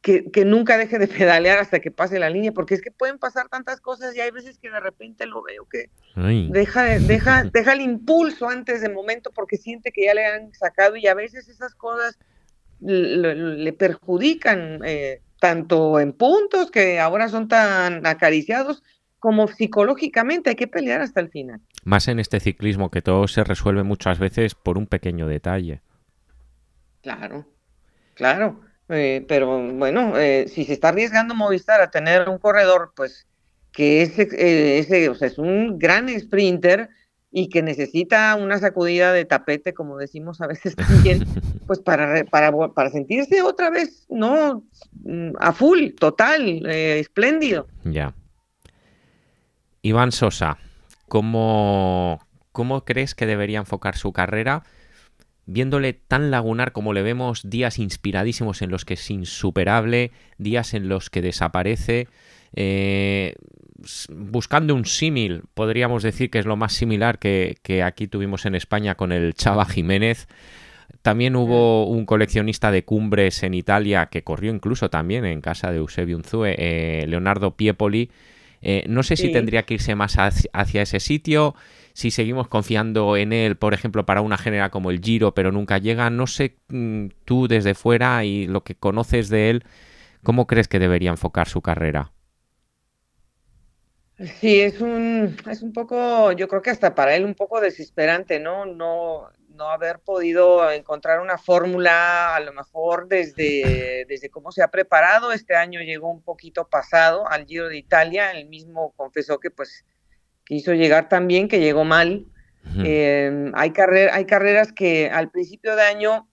que, 0.00 0.44
nunca 0.44 0.78
deje 0.78 1.00
de 1.00 1.08
pedalear 1.08 1.58
hasta 1.58 1.80
que 1.80 1.90
pase 1.90 2.20
la 2.20 2.30
línea, 2.30 2.52
porque 2.52 2.74
es 2.74 2.82
que 2.82 2.92
pueden 2.92 3.18
pasar 3.18 3.48
tantas 3.48 3.80
cosas 3.80 4.14
y 4.14 4.20
hay 4.20 4.30
veces 4.30 4.58
que 4.58 4.70
de 4.70 4.80
repente 4.80 5.26
lo 5.26 5.42
veo 5.42 5.66
que 5.68 5.90
deja, 6.50 6.84
deja, 7.00 7.44
deja 7.52 7.72
el 7.72 7.80
impulso 7.80 8.48
antes 8.48 8.80
del 8.80 8.92
momento 8.92 9.32
porque 9.32 9.56
siente 9.56 9.90
que 9.90 10.04
ya 10.04 10.14
le 10.14 10.24
han 10.24 10.54
sacado 10.54 10.94
y 10.94 11.08
a 11.08 11.14
veces 11.14 11.48
esas 11.48 11.74
cosas 11.74 12.16
le, 12.80 13.72
perjudican. 13.72 14.80
Eh, 14.84 15.20
tanto 15.42 15.98
en 15.98 16.12
puntos 16.12 16.70
que 16.70 17.00
ahora 17.00 17.28
son 17.28 17.48
tan 17.48 18.06
acariciados, 18.06 18.84
como 19.18 19.48
psicológicamente 19.48 20.50
hay 20.50 20.54
que 20.54 20.68
pelear 20.68 21.00
hasta 21.00 21.18
el 21.18 21.30
final. 21.30 21.60
Más 21.82 22.06
en 22.06 22.20
este 22.20 22.38
ciclismo 22.38 22.92
que 22.92 23.02
todo 23.02 23.26
se 23.26 23.42
resuelve 23.42 23.82
muchas 23.82 24.20
veces 24.20 24.54
por 24.54 24.78
un 24.78 24.86
pequeño 24.86 25.26
detalle. 25.26 25.82
Claro, 27.02 27.44
claro. 28.14 28.60
Eh, 28.88 29.24
pero 29.26 29.60
bueno, 29.72 30.16
eh, 30.16 30.46
si 30.46 30.64
se 30.64 30.74
está 30.74 30.90
arriesgando 30.90 31.34
Movistar 31.34 31.80
a 31.80 31.90
tener 31.90 32.28
un 32.28 32.38
corredor, 32.38 32.92
pues 32.94 33.26
que 33.72 34.02
es, 34.02 34.16
eh, 34.20 34.78
ese, 34.78 35.08
o 35.08 35.16
sea, 35.16 35.26
es 35.26 35.38
un 35.38 35.76
gran 35.76 36.08
sprinter, 36.20 36.88
y 37.32 37.48
que 37.48 37.62
necesita 37.62 38.36
una 38.36 38.58
sacudida 38.58 39.12
de 39.12 39.24
tapete, 39.24 39.72
como 39.72 39.96
decimos 39.96 40.42
a 40.42 40.46
veces 40.46 40.76
también, 40.76 41.24
pues 41.66 41.80
para, 41.80 42.24
para, 42.26 42.52
para 42.68 42.90
sentirse 42.90 43.40
otra 43.40 43.70
vez, 43.70 44.06
¿no? 44.10 44.62
A 45.40 45.52
full, 45.52 45.92
total, 45.98 46.66
eh, 46.66 46.98
espléndido. 47.00 47.66
Ya. 47.84 48.14
Iván 49.80 50.12
Sosa, 50.12 50.58
¿cómo, 51.08 52.20
¿cómo 52.52 52.84
crees 52.84 53.14
que 53.14 53.26
debería 53.26 53.58
enfocar 53.58 53.96
su 53.96 54.12
carrera? 54.12 54.64
Viéndole 55.46 55.94
tan 55.94 56.30
lagunar 56.30 56.72
como 56.72 56.92
le 56.92 57.02
vemos 57.02 57.48
días 57.48 57.78
inspiradísimos 57.78 58.60
en 58.60 58.70
los 58.70 58.84
que 58.84 58.94
es 58.94 59.10
insuperable, 59.10 60.12
días 60.36 60.74
en 60.74 60.88
los 60.88 61.08
que 61.08 61.22
desaparece, 61.22 62.08
eh, 62.54 63.34
buscando 64.10 64.74
un 64.74 64.84
símil, 64.84 65.42
podríamos 65.54 66.02
decir 66.02 66.30
que 66.30 66.38
es 66.38 66.46
lo 66.46 66.56
más 66.56 66.72
similar 66.72 67.18
que, 67.18 67.82
aquí 67.84 68.06
tuvimos 68.06 68.46
en 68.46 68.54
España 68.54 68.94
con 68.94 69.12
el 69.12 69.34
Chava 69.34 69.64
Jiménez. 69.64 70.26
También 71.02 71.36
hubo 71.36 71.86
un 71.86 72.06
coleccionista 72.06 72.70
de 72.70 72.84
cumbres 72.84 73.42
en 73.42 73.54
Italia 73.54 74.06
que 74.06 74.22
corrió 74.22 74.52
incluso 74.52 74.90
también 74.90 75.24
en 75.24 75.40
casa 75.40 75.72
de 75.72 75.78
Eusebio 75.78 76.16
Unzue, 76.16 76.54
eh, 76.58 77.06
Leonardo 77.08 77.56
Piepoli. 77.56 78.10
Eh, 78.60 78.84
no 78.88 79.02
sé 79.02 79.16
si 79.16 79.32
tendría 79.32 79.64
que 79.64 79.74
irse 79.74 79.96
más 79.96 80.16
hacia, 80.18 80.82
ese 80.82 81.00
sitio, 81.00 81.56
si 81.94 82.12
seguimos 82.12 82.46
confiando 82.46 83.16
en 83.16 83.32
él, 83.32 83.56
por 83.56 83.74
ejemplo, 83.74 84.06
para 84.06 84.20
una 84.20 84.38
genera 84.38 84.70
como 84.70 84.92
el 84.92 85.00
Giro, 85.00 85.34
pero 85.34 85.50
nunca 85.50 85.78
llega. 85.78 86.08
No 86.10 86.28
sé 86.28 86.56
mm, 86.68 87.06
tú 87.24 87.48
desde 87.48 87.74
fuera 87.74 88.24
y 88.24 88.46
lo 88.46 88.62
que 88.62 88.76
conoces 88.76 89.28
de 89.28 89.50
él, 89.50 89.64
¿cómo 90.22 90.46
crees 90.46 90.68
que 90.68 90.78
debería 90.78 91.10
enfocar 91.10 91.48
su 91.48 91.60
carrera? 91.60 92.12
Sí, 94.40 94.60
es 94.60 94.80
un, 94.80 95.36
es 95.50 95.62
un 95.62 95.72
poco, 95.72 96.32
yo 96.32 96.46
creo 96.46 96.62
que 96.62 96.70
hasta 96.70 96.94
para 96.94 97.16
él 97.16 97.24
un 97.24 97.34
poco 97.34 97.60
desesperante, 97.60 98.38
¿no? 98.38 98.66
No, 98.66 99.28
no 99.48 99.68
haber 99.70 99.98
podido 99.98 100.70
encontrar 100.70 101.20
una 101.20 101.38
fórmula, 101.38 102.36
a 102.36 102.40
lo 102.40 102.52
mejor 102.52 103.08
desde, 103.08 104.04
desde 104.08 104.30
cómo 104.30 104.52
se 104.52 104.62
ha 104.62 104.68
preparado. 104.68 105.32
Este 105.32 105.56
año 105.56 105.80
llegó 105.80 106.10
un 106.10 106.22
poquito 106.22 106.68
pasado 106.68 107.28
al 107.28 107.46
Giro 107.46 107.68
de 107.68 107.78
Italia, 107.78 108.30
él 108.32 108.48
mismo 108.48 108.92
confesó 108.96 109.40
que 109.40 109.50
pues 109.50 109.84
quiso 110.44 110.72
llegar 110.72 111.08
tan 111.08 111.26
bien 111.26 111.48
que 111.48 111.60
llegó 111.60 111.84
mal. 111.84 112.26
Em, 112.76 113.52
hay, 113.56 113.72
hay 114.12 114.24
carreras 114.24 114.72
que 114.72 115.10
al 115.10 115.30
principio 115.30 115.74
de 115.74 115.82
año, 115.82 116.28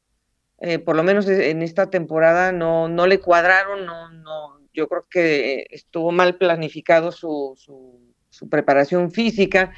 eh, 0.59 0.77
por 0.77 0.95
lo 0.95 1.01
menos 1.01 1.27
en 1.27 1.63
esta 1.63 1.89
temporada, 1.89 2.51
no, 2.51 2.87
no 2.87 3.07
le 3.07 3.19
cuadraron, 3.19 3.85
no, 3.85 4.11
no, 4.11 4.58
yo 4.73 4.87
creo 4.87 5.07
que 5.09 5.67
estuvo 5.69 6.11
mal 6.11 6.37
planificado 6.37 7.11
su, 7.11 7.55
su, 7.57 8.49
preparación 8.49 9.11
física 9.11 9.73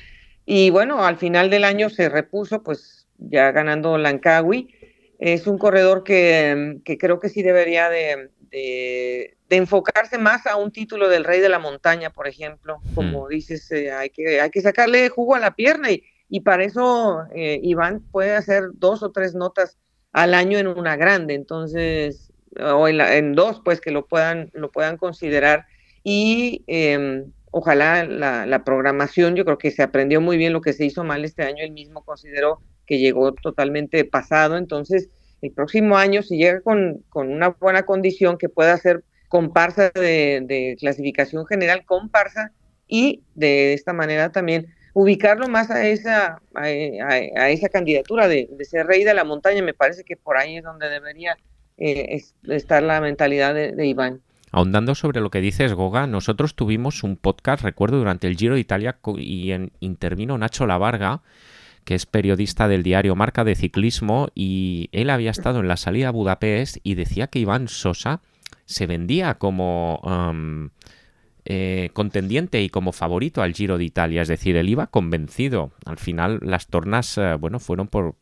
y 0.45 0.69
bueno, 0.69 1.03
al 1.03 1.17
final 1.17 1.49
del 1.49 1.63
año 1.63 1.89
se 1.89 2.09
repuso, 2.09 2.61
pues 2.61 3.07
ya 3.17 3.51
ganando 3.51 3.97
Lankawi. 3.97 4.75
Es 5.19 5.47
un 5.47 5.57
corredor 5.57 6.03
que, 6.03 6.79
que 6.83 6.97
creo 6.97 7.19
que 7.19 7.29
sí 7.29 7.41
debería 7.41 7.89
de, 7.89 8.29
de, 8.51 9.37
enfocarse 9.49 10.17
más 10.17 10.45
a 10.45 10.55
un 10.55 10.71
título 10.71 11.09
del 11.09 11.23
Rey 11.23 11.39
de 11.39 11.49
la 11.49 11.59
Montaña, 11.59 12.11
por 12.11 12.27
ejemplo. 12.27 12.81
Como 12.95 13.27
dices, 13.27 13.71
eh, 13.71 13.91
hay, 13.91 14.09
que, 14.09 14.41
hay 14.41 14.49
que 14.49 14.61
sacarle 14.61 15.09
jugo 15.09 15.35
a 15.35 15.39
la 15.39 15.55
pierna 15.55 15.91
y, 15.91 16.03
y 16.29 16.41
para 16.41 16.63
eso 16.63 17.25
eh, 17.35 17.59
Iván 17.61 18.01
puede 18.11 18.35
hacer 18.35 18.69
dos 18.73 19.03
o 19.03 19.11
tres 19.11 19.35
notas 19.35 19.77
al 20.11 20.33
año 20.33 20.57
en 20.57 20.67
una 20.67 20.95
grande. 20.95 21.33
Entonces, 21.33 22.30
o 22.59 22.87
en, 22.87 23.33
dos, 23.33 23.61
pues 23.63 23.81
que 23.81 23.91
lo 23.91 24.05
puedan, 24.05 24.49
lo 24.53 24.71
puedan 24.71 24.97
considerar. 24.97 25.65
Y 26.03 26.63
em, 26.67 27.31
ojalá 27.51 28.05
la, 28.05 28.63
programación, 28.63 29.35
yo 29.35 29.45
creo 29.45 29.57
que 29.57 29.71
se 29.71 29.83
aprendió 29.83 30.21
muy 30.21 30.37
bien 30.37 30.53
lo 30.53 30.61
que 30.61 30.73
se 30.73 30.85
hizo 30.85 31.03
mal 31.03 31.23
este 31.25 31.43
año, 31.43 31.63
él 31.63 31.71
mismo 31.71 32.03
consideró 32.03 32.61
que 32.85 32.97
llegó 32.97 33.33
totalmente 33.33 34.03
pasado, 34.05 34.57
entonces 34.57 35.09
el 35.41 35.51
próximo 35.51 35.97
año, 35.97 36.23
si 36.23 36.37
llega 36.37 36.61
con, 36.61 37.03
una 37.13 37.49
buena 37.49 37.83
condición, 37.83 38.37
que 38.37 38.49
pueda 38.49 38.75
ser 38.77 39.03
comparsa 39.27 39.89
de, 39.89 40.75
clasificación 40.79 41.45
general, 41.45 41.85
comparsa, 41.85 42.51
y 42.87 43.23
de 43.35 43.73
esta 43.73 43.93
manera 43.93 44.31
también 44.31 44.67
ubicarlo 44.93 45.47
más 45.47 45.71
a 45.71 45.87
esa, 45.87 46.41
a, 46.53 46.69
esa 46.69 47.69
candidatura 47.69 48.27
de, 48.27 48.49
de, 48.51 48.65
ser 48.65 48.85
rey 48.85 49.05
de 49.05 49.13
la 49.13 49.23
montaña, 49.23 49.63
me 49.63 49.73
parece 49.73 50.03
que 50.03 50.17
por 50.17 50.37
ahí 50.37 50.57
es 50.57 50.63
donde 50.63 50.89
debería 50.89 51.37
eh, 51.77 52.21
estar 52.47 52.83
la 52.83 53.01
mentalidad 53.01 53.53
de, 53.53 53.85
Iván. 53.85 54.21
Ahondando 54.51 54.95
sobre 54.95 55.21
lo 55.21 55.29
que 55.29 55.41
dices, 55.41 55.73
Goga, 55.73 56.07
nosotros 56.07 56.55
tuvimos 56.55 57.03
un 57.03 57.15
podcast, 57.15 57.63
recuerdo, 57.63 57.97
durante 57.97 58.27
el 58.27 58.35
Giro 58.35 58.55
de 58.55 58.61
Italia 58.61 58.97
y 59.17 59.51
en, 59.51 59.71
intervino 59.79 60.37
Nacho 60.37 60.65
Lavarga, 60.65 61.21
que 61.85 61.95
es 61.95 62.05
periodista 62.05 62.67
del 62.67 62.83
diario 62.83 63.15
Marca 63.15 63.43
de 63.43 63.55
Ciclismo, 63.55 64.27
y 64.35 64.89
él 64.91 65.09
había 65.09 65.31
estado 65.31 65.61
en 65.61 65.67
la 65.67 65.77
salida 65.77 66.09
a 66.09 66.11
Budapest 66.11 66.77
y 66.83 66.95
decía 66.95 67.27
que 67.27 67.39
Iván 67.39 67.67
Sosa 67.67 68.21
se 68.65 68.87
vendía 68.87 69.35
como 69.35 69.99
um, 70.03 70.69
eh, 71.43 71.89
contendiente 71.93 72.61
y 72.61 72.69
como 72.69 72.91
favorito 72.91 73.41
al 73.41 73.53
Giro 73.53 73.77
de 73.77 73.83
Italia, 73.83 74.21
es 74.21 74.27
decir, 74.27 74.55
él 74.55 74.69
iba 74.69 74.87
convencido. 74.87 75.71
Al 75.85 75.97
final 75.97 76.39
las 76.43 76.67
tornas, 76.67 77.17
eh, 77.17 77.35
bueno, 77.35 77.59
fueron 77.59 77.87
por, 77.87 78.15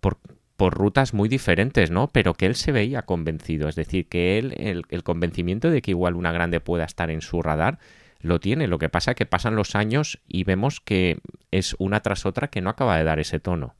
por, 0.00 0.18
por, 0.62 0.74
rutas 0.74 1.12
muy 1.12 1.28
diferentes, 1.28 1.90
¿no? 1.90 2.12
Pero 2.12 2.34
que 2.34 2.46
él 2.46 2.54
se 2.54 2.70
veía 2.70 3.02
convencido, 3.02 3.68
es 3.68 3.74
decir, 3.74 4.06
que 4.06 4.38
él, 4.38 4.84
el, 4.88 5.02
convencimiento 5.02 5.70
de 5.70 5.82
que 5.82 5.90
igual 5.90 6.14
una 6.14 6.30
grande 6.30 6.60
pueda 6.60 6.84
estar 6.84 7.10
en 7.10 7.20
su 7.20 7.42
radar, 7.42 7.80
lo 8.20 8.38
tiene. 8.38 8.68
Lo 8.68 8.78
que 8.78 8.88
pasa 8.88 9.10
es 9.10 9.16
que 9.16 9.26
pasan 9.26 9.56
los 9.56 9.74
años 9.74 10.20
y 10.28 10.44
vemos 10.44 10.80
que 10.80 11.18
es 11.50 11.74
una 11.80 12.00
tras 12.00 12.26
otra 12.26 12.48
que 12.48 12.60
no 12.60 12.70
acaba 12.70 12.96
de 12.96 13.02
dar 13.02 13.18
ese 13.18 13.40
tono. 13.40 13.74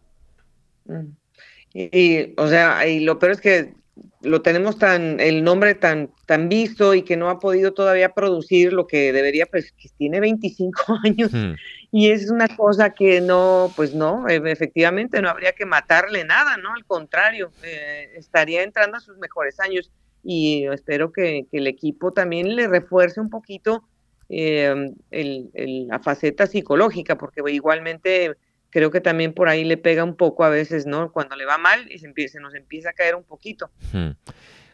Mm. 0.87 1.13
Y, 1.75 2.35
o 2.37 2.49
sea, 2.49 2.85
y 2.89 3.01
lo 3.01 3.19
peor 3.21 3.33
es 3.33 3.41
que 3.41 3.75
lo 4.23 4.41
tenemos 4.41 4.79
tan, 4.79 5.21
el 5.21 5.45
nombre 5.45 5.75
tan, 5.75 6.11
tan 6.27 6.49
visto 6.49 6.95
y 6.95 7.03
que 7.03 7.17
no 7.17 7.29
ha 7.29 7.39
podido 7.39 7.73
todavía 7.73 8.15
producir 8.15 8.73
lo 8.73 8.87
que 8.87 9.13
debería, 9.13 9.47
pues 9.47 9.73
que 9.73 9.89
tiene 9.97 10.21
25 10.21 10.99
años 11.05 11.33
hmm. 11.33 11.55
y 11.91 12.11
es 12.11 12.31
una 12.31 12.49
cosa 12.49 12.91
que 12.91 13.21
no, 13.21 13.73
pues 13.77 13.95
no, 13.95 14.29
e, 14.29 14.41
efectivamente 14.51 15.21
no 15.21 15.29
habría 15.29 15.53
que 15.53 15.67
matarle 15.67 16.25
nada, 16.25 16.57
¿no? 16.57 16.75
Al 16.75 16.85
contrario, 16.85 17.53
eh, 17.63 18.13
estaría 18.17 18.63
entrando 18.63 18.97
a 18.97 19.01
sus 19.01 19.19
mejores 19.19 19.61
años 19.61 19.91
y 20.25 20.67
espero 20.73 21.13
que, 21.13 21.47
que 21.51 21.59
el 21.59 21.67
equipo 21.67 22.13
también 22.13 22.55
le 22.55 22.69
refuerce 22.69 23.21
un 23.21 23.29
poquito 23.29 23.85
eh, 24.35 24.95
el, 25.11 25.51
la 25.89 25.99
faceta 25.99 26.47
psicológica, 26.47 27.19
porque 27.19 27.43
igualmente 27.49 28.35
creo 28.73 28.91
que 28.91 29.01
también 29.01 29.35
por 29.35 29.49
ahí 29.49 29.65
le 29.65 29.77
pega 29.77 30.03
un 30.03 30.17
poco 30.17 30.43
a 30.43 30.49
veces, 30.49 30.87
¿no? 30.87 31.13
Cuando 31.13 31.37
le 31.37 31.45
va 31.45 31.59
mal 31.59 31.87
y 31.93 31.99
se, 31.99 32.41
nos 32.41 32.55
empieza 32.55 32.91
a 32.91 32.93
caer 32.95 33.15
un 33.15 33.23
poquito. 33.23 33.71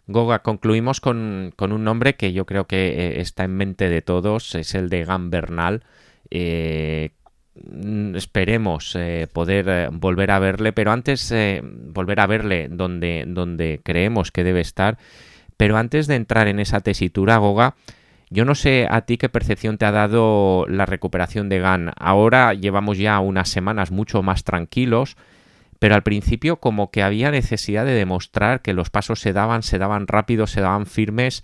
Goga, 0.07 0.39
concluimos 0.39 1.01
con, 1.01 1.53
un 1.59 1.85
nombre 1.85 2.15
que 2.15 2.33
yo 2.33 2.47
creo 2.47 2.67
que 2.67 2.89
eh, 2.89 3.21
está 3.21 3.45
en 3.45 3.57
mente 3.57 3.91
de 3.91 4.01
todos, 4.01 4.55
es 4.55 4.75
el 4.75 4.89
de 4.89 5.05
Gan 5.05 5.31
Bernal. 5.31 5.83
Eh, 6.31 7.11
esperemos 8.15 8.97
poder 9.33 9.91
volver 9.91 10.31
a 10.31 10.39
verle, 10.39 10.73
pero 10.73 10.93
antes 10.93 11.35
volver 11.65 12.21
a 12.21 12.27
verle 12.29 12.69
donde, 12.71 13.25
donde 13.27 13.81
creemos 13.83 14.31
que 14.31 14.45
debe 14.45 14.61
estar. 14.61 14.97
Pero 15.57 15.77
antes 15.77 16.07
de 16.07 16.15
entrar 16.15 16.47
en 16.47 16.61
esa 16.61 16.81
tesitura, 16.81 17.37
Goga, 17.39 17.75
yo 18.31 18.45
no 18.45 18.55
sé 18.55 18.87
a 18.91 19.03
ti 19.03 19.17
qué 19.17 19.29
percepción 19.29 19.79
te 19.79 19.87
ha 19.87 19.93
dado 19.93 20.67
la 20.69 20.87
recuperación 20.87 21.49
de 21.49 21.61
GAN. 21.61 21.93
Ahora 21.97 22.55
llevamos 22.55 22.99
ya 22.99 23.19
unas 23.21 23.49
semanas 23.49 23.91
mucho 23.91 24.23
más 24.23 24.45
tranquilos, 24.45 25.17
pero 25.79 25.95
al 25.95 26.03
principio 26.03 26.57
como 26.57 26.91
que 26.91 27.03
había 27.03 27.31
necesidad 27.31 27.85
de 27.85 27.93
demostrar 27.93 28.61
que 28.61 28.75
los 28.75 28.91
pasos 28.91 29.21
se 29.21 29.33
daban, 29.33 29.63
se 29.63 29.79
daban 29.79 30.07
rápido, 30.07 30.47
se 30.47 30.61
daban 30.61 30.87
firmes 30.87 31.43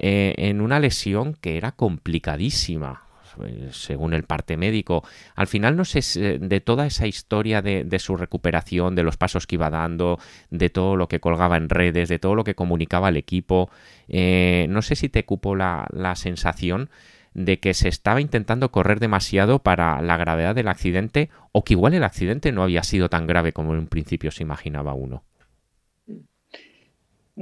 eh, 0.00 0.34
en 0.38 0.60
una 0.60 0.78
lesión 0.78 1.36
que 1.40 1.56
era 1.56 1.72
complicadísima. 1.72 3.02
Eh, 3.44 3.68
según 3.72 4.14
el 4.14 4.24
parte 4.24 4.56
médico. 4.56 5.04
Al 5.34 5.46
final, 5.46 5.76
no 5.76 5.84
sé, 5.84 6.00
eh, 6.20 6.38
de 6.40 6.60
toda 6.60 6.86
esa 6.86 7.06
historia 7.06 7.62
de, 7.62 7.98
su 7.98 8.16
recuperación, 8.16 8.94
de 8.94 9.02
los 9.02 9.16
pasos 9.16 9.46
que 9.46 9.56
iba 9.56 9.70
dando, 9.70 10.18
de 10.50 10.70
todo 10.70 10.96
lo 10.96 11.08
que 11.08 11.20
colgaba 11.20 11.56
en 11.56 11.68
redes, 11.68 12.08
de 12.08 12.18
todo 12.18 12.34
lo 12.34 12.44
que 12.44 12.54
comunicaba 12.54 13.08
el 13.08 13.16
equipo, 13.16 13.70
eh, 14.08 14.66
no 14.68 14.82
sé 14.82 14.96
si 14.96 15.08
te 15.08 15.24
cupo 15.24 15.56
la, 15.56 15.86
sensación 16.16 16.90
de 17.34 17.60
que 17.60 17.74
se 17.74 17.88
estaba 17.88 18.20
intentando 18.20 18.72
correr 18.72 18.98
demasiado 18.98 19.60
para 19.60 20.02
la 20.02 20.16
gravedad 20.16 20.54
del 20.54 20.68
accidente 20.68 21.30
o 21.52 21.62
que 21.62 21.74
igual 21.74 21.94
el 21.94 22.02
accidente 22.02 22.50
no 22.50 22.64
había 22.64 22.82
sido 22.82 23.08
tan 23.08 23.28
grave 23.28 23.52
como 23.52 23.72
en 23.72 23.78
un 23.78 23.86
principio 23.86 24.32
se 24.32 24.42
imaginaba 24.42 24.94
uno. 24.94 25.22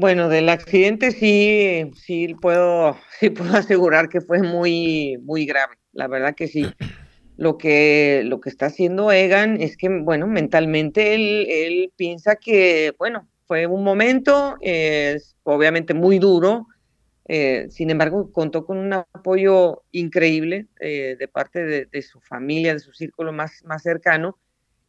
Bueno, 0.01 0.29
del 0.29 0.49
accidente 0.49 1.11
sí, 1.11 1.91
sí 1.97 2.33
puedo, 2.41 2.97
sí 3.19 3.31
puedo 3.31 3.57
asegurar 3.57 4.09
que 4.09 4.21
fue 4.21 4.41
muy, 4.41 5.19
muy 5.25 5.45
grave. 5.45 5.75
La 5.91 6.07
verdad 6.07 6.37
que 6.37 6.47
sí. 6.47 6.65
Lo 7.37 7.59
que, 7.59 8.23
lo 8.25 8.41
que 8.41 8.49
está 8.49 8.67
haciendo 8.67 9.11
Egan 9.11 9.61
es 9.61 9.77
que, 9.77 9.89
bueno, 9.89 10.29
mentalmente 10.29 11.17
él, 11.17 11.47
él 11.51 11.93
piensa 11.97 12.37
que, 12.37 12.95
bueno, 12.97 13.29
fue 13.49 13.67
un 13.67 13.83
momento, 13.83 14.55
obviamente 15.43 15.95
muy 15.95 16.21
duro. 16.21 16.69
Eh, 17.27 17.67
sin 17.69 17.91
embargo, 17.91 18.31
contó 18.33 18.65
con 18.65 18.79
un 18.79 18.93
apoyo 18.93 19.83
increíble 19.91 20.69
eh, 20.79 21.17
de 21.19 21.27
parte 21.27 21.65
de, 21.65 21.87
de, 21.87 22.03
su 22.03 22.21
familia, 22.21 22.73
de 22.73 22.79
su 22.79 22.93
círculo 22.93 23.33
más, 23.33 23.65
más 23.65 23.83
cercano 23.83 24.39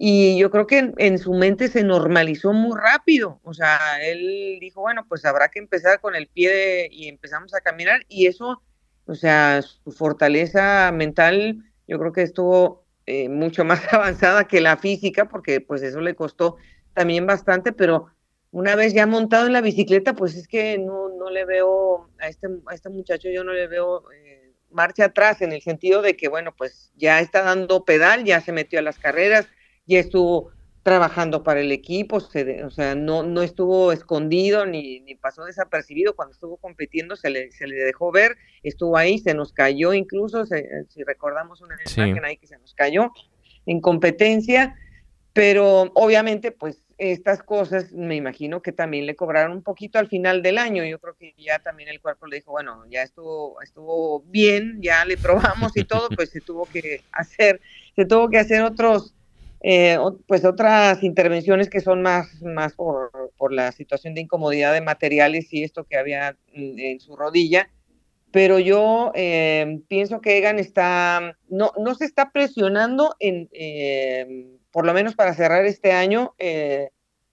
y 0.01 0.39
yo 0.39 0.49
creo 0.49 0.65
que 0.65 0.93
en, 0.97 1.17
su 1.19 1.33
mente 1.33 1.67
se 1.67 1.83
normalizó 1.83 2.53
muy 2.53 2.79
rápido. 2.79 3.41
O 3.43 3.53
sea, 3.53 4.01
él 4.01 4.57
dijo, 4.61 4.79
bueno, 4.79 5.05
pues 5.09 5.25
habrá 5.25 5.49
que 5.49 5.59
empezar 5.59 5.99
con 5.99 6.15
el 6.15 6.27
pie 6.27 6.87
y 6.89 7.09
empezamos 7.09 7.53
a 7.53 7.59
caminar. 7.59 8.05
Y 8.07 8.27
eso, 8.27 8.63
o 9.05 9.13
sea, 9.13 9.61
su 9.61 9.91
fortaleza 9.91 10.89
mental, 10.93 11.57
yo 11.85 11.99
creo 11.99 12.13
que 12.13 12.21
estuvo 12.21 12.85
eh, 13.07 13.27
mucho 13.27 13.65
más 13.65 13.93
avanzada 13.93 14.47
que 14.47 14.61
la 14.61 14.77
física, 14.77 15.27
porque 15.27 15.59
pues 15.59 15.81
eso 15.81 15.99
le 15.99 16.15
costó 16.15 16.55
también 16.93 17.27
bastante, 17.27 17.73
pero 17.73 18.07
una 18.51 18.77
vez 18.77 18.93
ya 18.93 19.05
montado 19.05 19.47
en 19.47 19.53
la 19.53 19.61
bicicleta, 19.61 20.13
pues 20.13 20.33
es 20.35 20.47
que 20.47 20.77
no, 20.77 21.09
no 21.09 21.29
le 21.29 21.43
veo 21.43 22.09
a 22.19 22.29
este, 22.29 22.47
a 22.67 22.73
este 22.73 22.87
muchacho, 22.87 23.27
yo 23.29 23.43
no 23.43 23.51
le 23.51 23.67
veo 23.67 24.09
eh, 24.13 24.53
marcha 24.71 25.05
atrás 25.05 25.41
en 25.41 25.51
el 25.51 25.61
sentido 25.61 26.01
de 26.01 26.15
que, 26.15 26.29
bueno, 26.29 26.55
pues 26.57 26.93
ya 26.95 27.19
está 27.19 27.41
dando 27.41 27.83
pedal, 27.83 28.23
ya 28.23 28.39
se 28.39 28.53
metió 28.53 28.79
a 28.79 28.81
las 28.81 28.97
carreras, 28.97 29.49
ya 29.89 29.99
estuvo 29.99 30.51
trabajando 30.83 31.43
para 31.43 31.59
el 31.59 31.71
equipo, 31.71 32.17
o 32.17 32.69
sea, 32.71 32.95
no, 32.95 33.23
no 33.23 33.41
estuvo 33.41 33.91
escondido 33.91 34.65
ni, 34.65 35.01
ni 35.01 35.15
pasó 35.15 35.43
desapercibido. 35.43 36.15
Cuando 36.15 36.33
estuvo 36.33 36.57
compitiendo, 36.57 37.15
se 37.15 37.29
le, 37.29 37.51
se 37.51 37.67
le 37.67 37.75
dejó 37.75 38.11
ver, 38.11 38.37
estuvo 38.63 38.95
ahí, 38.97 39.19
se 39.19 39.33
nos 39.33 39.51
cayó 39.51 39.93
incluso, 39.93 40.45
si 40.45 41.03
recordamos 41.03 41.61
una 41.61 41.75
imagen 41.75 42.23
ahí 42.25 42.37
que 42.37 42.47
se 42.47 42.57
nos 42.57 42.73
cayó 42.73 43.11
en 43.65 43.81
competencia, 43.81 44.75
pero 45.33 45.91
obviamente 45.93 46.51
pues 46.51 46.81
estas 46.97 47.43
cosas 47.43 47.93
me 47.93 48.15
imagino 48.15 48.61
que 48.61 48.71
también 48.71 49.05
le 49.05 49.15
cobraron 49.15 49.53
un 49.53 49.63
poquito 49.63 49.99
al 49.99 50.07
final 50.07 50.41
del 50.41 50.57
año, 50.57 50.83
yo 50.85 50.99
creo 50.99 51.15
que 51.15 51.33
ya 51.37 51.59
también 51.59 51.89
el 51.89 52.01
cuerpo 52.01 52.27
le 52.27 52.37
dijo, 52.37 52.51
bueno, 52.51 52.83
ya 52.89 53.03
estuvo, 53.03 53.61
estuvo 53.61 54.21
bien, 54.21 54.79
ya 54.81 55.05
le 55.05 55.17
probamos 55.17 55.75
y 55.77 55.83
todo, 55.83 56.09
pues 56.09 56.29
se 56.29 56.41
tuvo 56.41 56.65
que 56.65 57.03
hacer, 57.11 57.61
se 57.95 58.05
tuvo 58.05 58.29
que 58.29 58.39
hacer 58.39 58.63
otros 58.63 59.13
eh, 59.61 59.97
pues 60.27 60.45
otras 60.45 61.03
intervenciones 61.03 61.69
que 61.69 61.81
son 61.81 62.01
más, 62.01 62.41
más 62.41 62.73
por, 62.73 63.11
por, 63.37 63.51
la 63.51 63.71
situación 63.71 64.13
de 64.13 64.21
incomodidad 64.21 64.73
de 64.73 64.81
materiales 64.81 65.51
y 65.53 65.63
esto 65.63 65.83
que 65.83 65.97
había 65.97 66.37
en 66.53 66.99
su 66.99 67.15
rodilla. 67.15 67.69
Pero 68.31 68.59
yo 68.59 69.11
eh, 69.15 69.81
pienso 69.87 70.21
que 70.21 70.37
Egan 70.37 70.59
está, 70.59 71.35
no, 71.49 71.71
no 71.77 71.95
se 71.95 72.05
está 72.05 72.31
presionando 72.31 73.15
en, 73.19 73.49
eh, 73.51 74.47
por 74.71 74.85
lo 74.85 74.93
menos 74.93 75.15
para 75.15 75.33
cerrar 75.33 75.65
este 75.65 75.91
año, 75.91 76.35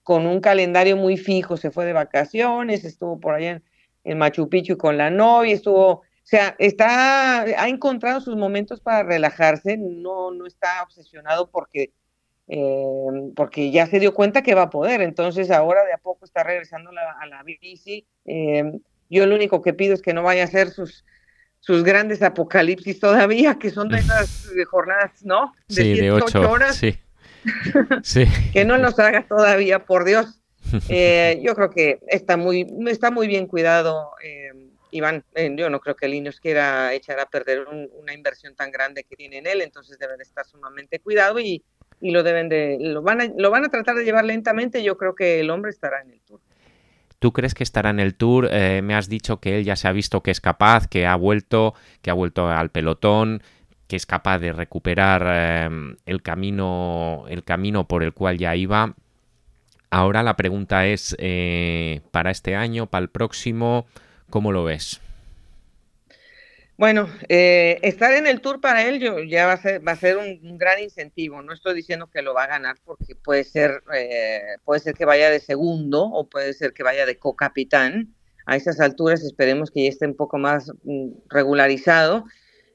con 0.03 0.25
un 0.25 0.39
calendario 0.39 0.97
muy 0.97 1.17
fijo. 1.17 1.57
Se 1.57 1.71
fue 1.71 1.85
de 1.85 1.93
vacaciones, 1.93 2.83
estuvo 2.83 3.19
por 3.19 3.35
allá 3.35 3.51
en, 3.51 3.63
en 4.03 4.17
Machu 4.17 4.49
Picchu 4.49 4.77
con 4.77 4.97
la 4.97 5.09
novia, 5.09 5.53
estuvo 5.53 6.03
o 6.27 6.29
sea, 6.29 6.57
está, 6.59 7.43
ha 7.43 7.69
encontrado 7.69 8.19
sus 8.19 8.35
momentos 8.35 8.81
para 8.81 9.01
relajarse, 9.03 9.77
no, 9.77 10.31
no 10.31 10.45
está 10.45 10.83
obsesionado 10.83 11.49
porque 11.49 11.93
eh, 12.49 13.31
porque 13.35 13.71
ya 13.71 13.87
se 13.87 13.99
dio 13.99 14.13
cuenta 14.13 14.41
que 14.41 14.55
va 14.55 14.63
a 14.63 14.69
poder, 14.69 15.01
entonces 15.01 15.51
ahora 15.51 15.83
de 15.83 15.93
a 15.93 15.97
poco 15.97 16.23
está 16.23 16.43
regresando 16.43 16.91
a 16.91 17.25
la 17.25 17.43
bici. 17.43 18.05
Eh, 18.25 18.71
yo 19.09 19.25
lo 19.25 19.35
único 19.35 19.61
que 19.61 19.73
pido 19.73 19.93
es 19.93 20.01
que 20.01 20.13
no 20.13 20.23
vaya 20.23 20.43
a 20.43 20.45
hacer 20.45 20.69
sus, 20.69 21.03
sus 21.59 21.83
grandes 21.83 22.21
apocalipsis 22.21 22.99
todavía, 22.99 23.55
que 23.55 23.69
son 23.69 23.89
de 23.89 23.97
esas 23.99 24.49
jornadas, 24.69 25.23
¿no? 25.23 25.53
De 25.67 25.75
sí, 25.75 25.93
de 25.95 26.11
ocho 26.11 26.49
horas. 26.49 26.77
Sí. 26.77 26.97
sí. 28.03 28.25
que 28.53 28.63
no 28.63 28.77
los 28.77 28.97
haga 28.99 29.27
todavía, 29.27 29.85
por 29.85 30.05
Dios. 30.05 30.33
Eh, 30.89 31.41
yo 31.45 31.55
creo 31.55 31.69
que 31.69 31.99
está 32.07 32.35
muy, 32.35 32.67
está 32.87 33.09
muy 33.09 33.25
bien 33.27 33.47
cuidado. 33.47 34.11
Iván, 34.91 35.23
yo 35.55 35.69
no 35.69 35.79
creo 35.79 35.95
que 35.95 36.07
el 36.07 36.13
Ineos 36.13 36.41
quiera 36.41 36.93
echar 36.93 37.21
a 37.21 37.25
perder 37.25 37.65
una 37.69 38.13
inversión 38.13 38.53
tan 38.53 38.69
grande 38.69 39.05
que 39.05 39.15
tiene 39.15 39.37
en 39.37 39.47
él, 39.47 39.61
entonces 39.61 39.97
debe 39.97 40.17
de 40.17 40.23
estar 40.23 40.45
sumamente 40.45 40.99
cuidado 40.99 41.39
y, 41.39 41.63
y 41.99 42.11
lo 42.11 42.23
deben 42.23 42.49
de, 42.49 42.77
lo 42.79 43.01
van, 43.01 43.21
a, 43.21 43.25
lo 43.37 43.49
van 43.49 43.65
a 43.65 43.69
tratar 43.69 43.95
de 43.95 44.03
llevar 44.03 44.25
lentamente, 44.25 44.83
yo 44.83 44.97
creo 44.97 45.15
que 45.15 45.39
el 45.39 45.49
hombre 45.49 45.71
estará 45.71 46.01
en 46.01 46.11
el 46.11 46.19
Tour. 46.21 46.39
¿Tú 47.19 47.33
crees 47.33 47.55
que 47.55 47.63
estará 47.63 47.89
en 47.89 47.99
el 47.99 48.13
Tour? 48.15 48.47
Eh, 48.51 48.81
me 48.83 48.93
has 48.93 49.09
dicho 49.09 49.39
que 49.39 49.57
él 49.57 49.63
ya 49.63 49.75
se 49.75 49.87
ha 49.87 49.91
visto 49.91 50.21
que 50.21 50.29
es 50.29 50.39
capaz, 50.39 50.87
que 50.87 51.07
ha 51.07 51.15
vuelto, 51.15 51.73
que 52.03 52.11
ha 52.11 52.13
vuelto 52.13 52.47
al 52.47 52.69
pelotón, 52.69 53.41
que 53.87 53.95
es 53.95 54.05
capaz 54.05 54.37
de 54.39 54.53
recuperar 54.53 55.23
eh, 55.27 55.95
el, 56.05 56.21
camino, 56.21 57.25
el 57.27 57.43
camino 57.43 57.87
por 57.87 58.03
el 58.03 58.13
cual 58.13 58.37
ya 58.37 58.55
iba. 58.55 58.93
Ahora 59.89 60.21
la 60.21 60.35
pregunta 60.35 60.85
es, 60.85 61.15
eh, 61.17 62.01
para 62.11 62.29
este 62.29 62.55
año, 62.55 62.85
para 62.87 63.03
el 63.03 63.09
próximo, 63.09 63.87
¿cómo 64.29 64.51
lo 64.51 64.63
ves? 64.65 65.01
Bueno, 66.77 67.09
eh, 67.27 67.79
estar 67.81 68.13
en 68.13 68.27
el 68.27 68.39
tour 68.39 68.61
para 68.61 68.83
él 68.87 68.99
ya 69.27 69.47
va 69.47 69.53
a 69.53 69.57
ser, 69.57 69.85
va 69.85 69.93
a 69.93 69.95
ser 69.95 70.17
un, 70.17 70.59
gran 70.59 70.79
incentivo. 70.79 71.41
No 71.41 71.51
estoy 71.51 71.73
diciendo 71.73 72.07
que 72.13 72.21
lo 72.21 72.35
va 72.35 72.43
a 72.43 72.47
ganar 72.47 72.75
porque 72.85 73.15
puede 73.15 73.43
ser, 73.45 73.81
eh, 73.95 74.57
puede 74.63 74.79
ser 74.81 74.93
que 74.93 75.05
vaya 75.05 75.31
de 75.31 75.39
segundo 75.39 76.03
o 76.03 76.29
puede 76.29 76.53
ser 76.53 76.73
que 76.73 76.83
vaya 76.83 77.07
de 77.07 77.17
co-capitán. 77.17 78.13
A 78.45 78.55
esas 78.55 78.79
alturas 78.79 79.23
esperemos 79.23 79.71
que 79.71 79.83
ya 79.83 79.89
esté 79.89 80.05
un 80.05 80.15
poco 80.15 80.37
más 80.37 80.71
mm, 80.83 81.09
regularizado. 81.29 82.25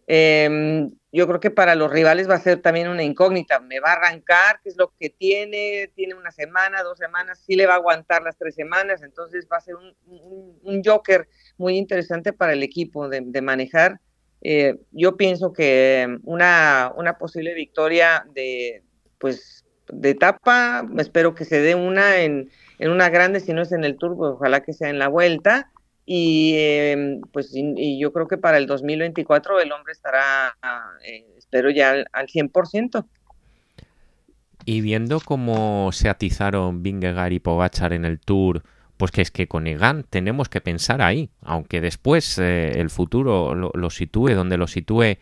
Em, 0.09 0.91
yo 1.13 1.27
creo 1.27 1.41
que 1.41 1.51
para 1.51 1.75
los 1.75 1.93
rivales 1.93 2.29
va 2.29 2.37
a 2.37 2.41
ser 2.41 2.63
también 2.63 2.89
una 2.89 3.03
incógnita. 3.03 3.61
¿Me 3.61 3.81
va 3.81 3.91
a 3.91 3.97
arrancar? 3.97 4.61
¿Qué 4.63 4.71
es 4.71 4.79
lo 4.79 4.95
que 4.99 5.11
tiene? 5.11 5.91
¿Tiene 5.95 6.15
una 6.15 6.31
semana, 6.31 6.83
dos 6.83 6.99
semanas? 6.99 7.43
¿Sí 7.47 7.55
le 7.55 7.67
va 7.67 7.75
a 7.75 7.77
aguantar 7.77 8.23
las 8.23 8.39
tres 8.39 8.55
semanas? 8.55 9.03
Entonces 9.03 9.47
va 9.53 9.59
a 9.59 9.61
ser 9.61 9.75
un, 9.77 10.83
joker 10.83 11.29
muy 11.59 11.77
interesante 11.77 12.33
para 12.33 12.55
el 12.55 12.63
equipo 12.63 13.11
de, 13.11 13.43
manejar. 13.43 14.01
Eh, 14.41 14.77
yo 14.91 15.19
pienso 15.19 15.53
que 15.53 16.19
una, 16.25 16.93
una 16.97 17.19
posible 17.19 17.53
victoria 17.53 18.27
de, 18.35 18.83
pues, 19.19 19.67
de 19.89 20.11
etapa, 20.11 20.89
espero 20.97 21.35
que 21.35 21.45
se 21.45 21.61
dé 21.61 21.75
una 21.75 22.23
en, 22.23 22.51
en 22.79 22.91
una 22.91 23.11
grande, 23.11 23.41
si 23.41 23.53
no 23.53 23.63
es 23.63 23.73
en 23.73 23.85
el 23.85 23.99
Tour, 23.99 24.17
pues 24.17 24.33
ojalá 24.33 24.63
que 24.63 24.73
sea 24.73 24.89
en 24.89 24.99
la 24.99 25.09
vuelta 25.09 25.72
y 26.05 26.55
em, 26.57 27.21
pues 27.33 27.51
y, 27.55 27.99
yo 27.99 28.13
creo 28.13 28.27
que 28.27 28.39
para 28.39 28.59
el 28.59 28.67
2024 28.67 29.61
el 29.61 29.73
hombre 29.73 29.93
estará, 29.93 30.57
eh, 31.05 31.27
espero 31.39 31.71
ya 31.71 32.05
al, 32.13 32.27
100%. 32.27 33.07
Y 34.65 34.81
viendo 34.81 35.21
cómo 35.21 35.91
se 35.93 36.09
atizaron 36.09 36.83
Vingegaard 36.83 37.33
y 37.33 37.41
Pogachar 37.41 37.93
en 37.93 38.05
el 38.05 38.21
Tour, 38.21 38.63
pues 38.97 39.11
que 39.11 39.23
es 39.23 39.31
que 39.31 39.49
con 39.49 39.67
Egan 39.67 40.05
tenemos 40.09 40.49
que 40.49 40.61
pensar 40.61 41.03
ahí, 41.03 41.31
aunque 41.41 41.81
después 41.81 42.39
eh, 42.39 42.81
el 42.81 42.91
futuro 42.91 43.55
lo, 43.55 43.91
sitúe 43.91 44.31
donde 44.31 44.57
lo 44.57 44.67
sitúe. 44.67 45.19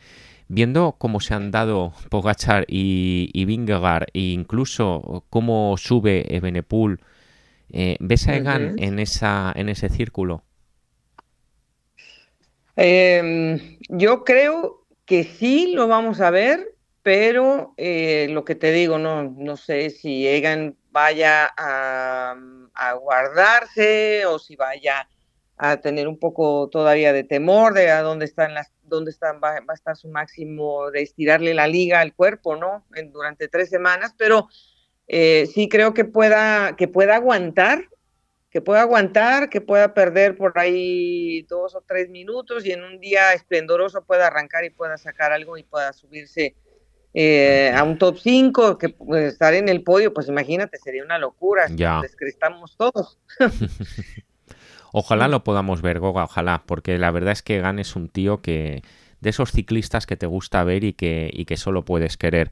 Viendo 0.48 0.96
cómo 0.98 1.20
se 1.20 1.32
han 1.34 1.52
dado 1.52 1.92
Pogachar 2.08 2.64
y, 2.68 3.30
y 3.32 3.44
Vingegaard 3.44 4.08
e 4.12 4.20
incluso 4.20 5.24
cómo 5.30 5.76
sube 5.78 6.34
Ebenepul, 6.34 7.00
eh, 7.72 7.96
¿ves 8.00 8.26
a 8.28 8.36
Egan 8.36 8.74
en, 8.78 8.98
esa, 8.98 9.52
en 9.54 9.68
ese 9.68 9.88
círculo? 9.88 10.42
Em, 12.82 13.78
yo 13.90 14.24
creo 14.24 14.86
que 15.04 15.24
sí 15.24 15.74
lo 15.74 15.86
vamos 15.86 16.22
a 16.22 16.30
ver, 16.30 16.76
pero 17.02 17.74
eh, 17.76 18.26
lo 18.30 18.46
que 18.46 18.54
te 18.54 18.72
digo, 18.72 18.96
no, 18.96 19.22
no 19.22 19.58
sé 19.58 19.90
si 19.90 20.26
Egan 20.26 20.78
vaya 20.90 21.52
a, 21.58 22.34
guardarse 22.98 24.24
o 24.24 24.38
si 24.38 24.56
vaya 24.56 25.06
a 25.58 25.76
tener 25.76 26.08
un 26.08 26.18
poco 26.18 26.70
todavía 26.70 27.12
de 27.12 27.22
temor 27.22 27.74
de 27.74 27.90
a 27.90 28.00
dónde 28.00 28.24
están 28.24 28.54
las 28.54 28.72
dónde 28.82 29.10
están, 29.10 29.42
va, 29.44 29.56
a 29.56 29.74
estar 29.74 29.94
su 29.94 30.08
máximo 30.08 30.90
de 30.90 31.02
estirarle 31.02 31.52
la 31.52 31.68
liga 31.68 32.00
al 32.00 32.14
cuerpo, 32.14 32.56
¿no? 32.56 32.86
En, 32.94 33.12
durante 33.12 33.48
tres 33.48 33.68
semanas, 33.68 34.14
pero 34.16 34.48
eh, 35.06 35.46
sí 35.52 35.68
creo 35.68 35.92
que 35.92 36.06
pueda, 36.06 36.76
que 36.76 36.88
pueda 36.88 37.16
aguantar 37.16 37.84
que 38.50 38.60
pueda 38.60 38.82
aguantar, 38.82 39.48
que 39.48 39.60
pueda 39.60 39.94
perder 39.94 40.36
por 40.36 40.58
ahí 40.58 41.42
dos 41.42 41.74
o 41.76 41.82
tres 41.86 42.10
minutos 42.10 42.66
y 42.66 42.72
en 42.72 42.82
un 42.82 42.98
día 42.98 43.32
esplendoroso 43.32 44.02
pueda 44.02 44.26
arrancar 44.26 44.64
y 44.64 44.70
pueda 44.70 44.98
sacar 44.98 45.32
algo 45.32 45.56
y 45.56 45.62
pueda 45.62 45.92
subirse 45.92 46.56
eh, 47.14 47.72
a 47.74 47.82
un 47.84 47.98
top 47.98 48.18
5, 48.18 48.78
que 48.78 48.88
pues, 48.90 49.32
estar 49.32 49.54
en 49.54 49.68
el 49.68 49.82
podio, 49.82 50.12
pues 50.12 50.28
imagínate, 50.28 50.78
sería 50.78 51.04
una 51.04 51.18
locura. 51.18 51.66
Ya. 51.70 52.00
Descrestamos 52.00 52.76
todos. 52.76 53.18
ojalá 54.92 55.28
lo 55.28 55.44
podamos 55.44 55.80
ver, 55.82 56.00
Goga, 56.00 56.24
ojalá, 56.24 56.64
porque 56.66 56.98
la 56.98 57.10
verdad 57.10 57.32
es 57.32 57.42
que 57.42 57.60
Gan 57.60 57.78
es 57.78 57.94
un 57.94 58.08
tío 58.08 58.42
que 58.42 58.82
de 59.20 59.30
esos 59.30 59.52
ciclistas 59.52 60.06
que 60.06 60.16
te 60.16 60.26
gusta 60.26 60.64
ver 60.64 60.82
y 60.82 60.92
que, 60.92 61.30
y 61.32 61.44
que 61.44 61.56
solo 61.56 61.84
puedes 61.84 62.16
querer. 62.16 62.50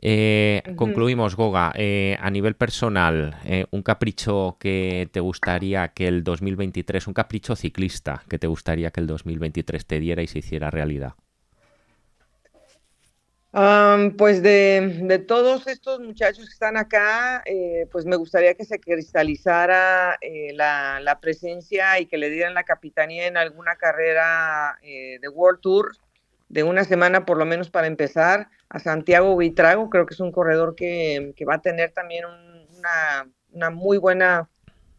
Eh, 0.00 0.62
concluimos, 0.76 1.36
Goga, 1.36 1.72
eh, 1.76 2.16
a 2.20 2.30
nivel 2.30 2.56
personal, 2.56 3.38
eh, 3.44 3.66
un 3.70 3.82
capricho 3.82 4.56
que 4.58 5.08
te 5.12 5.20
gustaría 5.20 5.88
que 5.88 6.08
el 6.08 6.24
2023, 6.24 7.06
un 7.06 7.14
capricho 7.14 7.56
ciclista 7.56 8.22
que 8.28 8.38
te 8.38 8.46
gustaría 8.46 8.90
que 8.90 9.00
el 9.00 9.06
2023 9.06 9.86
te 9.86 10.00
diera 10.00 10.22
y 10.22 10.26
se 10.26 10.40
hiciera 10.40 10.70
realidad. 10.70 11.14
pues 14.18 14.42
de, 14.42 15.24
todos 15.28 15.68
estos 15.68 16.00
muchachos 16.00 16.44
que 16.44 16.52
están 16.52 16.76
acá, 16.76 17.42
pues 17.92 18.04
me 18.04 18.16
gustaría 18.16 18.54
que 18.54 18.64
se 18.64 18.80
cristalizara 18.80 20.18
la, 20.54 20.98
la, 21.00 21.20
presencia 21.20 22.00
y 22.00 22.06
que 22.06 22.18
le 22.18 22.30
dieran 22.30 22.54
la 22.54 22.64
capitanía 22.64 23.26
en 23.28 23.36
alguna 23.36 23.76
carrera 23.76 24.76
de 24.82 25.28
World 25.28 25.60
Tour 25.60 25.92
de 26.48 26.62
una 26.62 26.84
semana 26.84 27.24
por 27.24 27.38
lo 27.38 27.44
menos 27.44 27.70
para 27.70 27.86
empezar 27.86 28.48
a 28.68 28.78
Santiago 28.78 29.34
Buitrago. 29.34 29.90
Creo 29.90 30.06
que 30.06 30.14
es 30.14 30.20
un 30.20 30.32
corredor 30.32 30.74
que, 30.74 31.34
va 31.48 31.56
a 31.56 31.62
tener 31.62 31.92
también 31.92 32.24
una, 33.50 33.70
muy 33.70 33.98
buena 33.98 34.48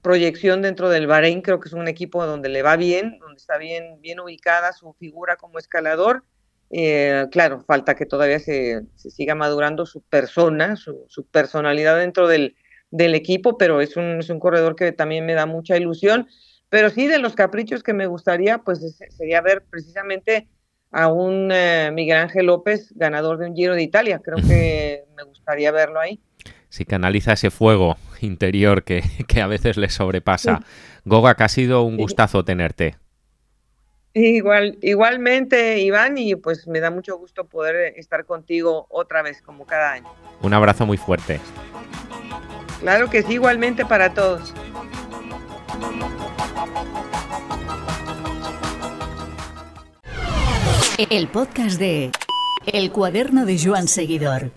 proyección 0.01 0.61
dentro 0.61 0.89
del 0.89 1.07
Bahrein. 1.07 1.41
Creo 1.41 1.59
que 1.59 1.67
es 1.67 1.73
un 1.73 1.87
equipo 1.87 2.25
donde 2.25 2.49
le 2.49 2.61
va 2.61 2.75
bien, 2.75 3.19
donde 3.19 3.37
está 3.37 3.57
bien, 3.57 3.99
bien 4.01 4.19
ubicada 4.19 4.73
su 4.73 4.93
figura 4.93 5.35
como 5.35 5.59
escalador. 5.59 6.23
Eh, 6.71 7.27
claro, 7.31 7.63
falta 7.67 7.95
que 7.95 8.05
todavía 8.05 8.39
se, 8.39 8.81
siga 8.95 9.35
madurando 9.35 9.85
su 9.85 10.01
persona, 10.01 10.75
su, 10.75 11.05
personalidad 11.31 11.97
dentro 11.97 12.27
del, 12.27 12.55
equipo, 12.91 13.57
pero 13.57 13.81
es 13.81 13.97
un, 13.97 14.19
es 14.19 14.29
un 14.29 14.39
corredor 14.39 14.75
que 14.75 14.91
también 14.91 15.25
me 15.25 15.33
da 15.33 15.45
mucha 15.45 15.77
ilusión. 15.77 16.27
Pero 16.69 16.89
sí, 16.89 17.07
de 17.07 17.19
los 17.19 17.35
caprichos 17.35 17.83
que 17.83 17.93
me 17.93 18.07
gustaría, 18.07 18.57
pues 18.59 18.97
sería 19.09 19.41
ver 19.41 19.63
precisamente 19.69 20.47
a 20.95 21.09
un 21.09 21.49
eh, 21.51 21.91
Miguel 21.93 22.17
Ángel 22.17 22.45
López, 22.45 22.93
ganador 22.95 23.37
de 23.37 23.49
un 23.49 23.55
Giro 23.55 23.75
de 23.75 23.83
Italia. 23.83 24.21
Creo 24.23 24.37
que 24.37 25.03
me 25.17 25.23
gustaría 25.23 25.69
verlo 25.71 25.99
ahí. 25.99 26.21
Sí, 26.69 26.85
canaliza 26.85 27.33
ese 27.33 27.51
fuego 27.51 27.97
interior 28.21 28.83
que, 28.83 29.03
a 29.43 29.47
veces 29.47 29.75
le 29.75 29.89
sobrepasa. 29.89 30.61
Goga, 31.03 31.35
que 31.35 31.43
ha 31.43 31.49
sido 31.49 31.83
un 31.83 31.97
gustazo 31.97 32.45
tenerte. 32.45 32.95
Igual, 34.13 34.77
igualmente, 34.81 35.79
Iván, 35.79 36.17
y 36.17 36.35
pues 36.35 36.65
me 36.65 36.79
da 36.79 36.91
mucho 36.91 37.17
gusto 37.17 37.43
poder 37.43 37.93
estar 37.97 38.23
contigo 38.23 38.87
otra 38.89 39.21
vez, 39.21 39.41
como 39.41 39.65
cada 39.65 39.91
año. 39.91 40.09
Un 40.41 40.53
abrazo 40.53 40.85
muy 40.85 40.95
fuerte. 40.95 41.41
Claro 42.79 43.09
que 43.09 43.21
sí, 43.21 43.33
igualmente 43.33 43.85
para 43.85 44.13
todos. 44.13 44.53
El 50.97 51.27
podcast 51.27 51.77
de 51.77 52.09
El 52.65 52.89
cuaderno 52.89 53.45
de 53.45 53.59
Joan 53.61 53.89
Seguidor. 53.89 54.51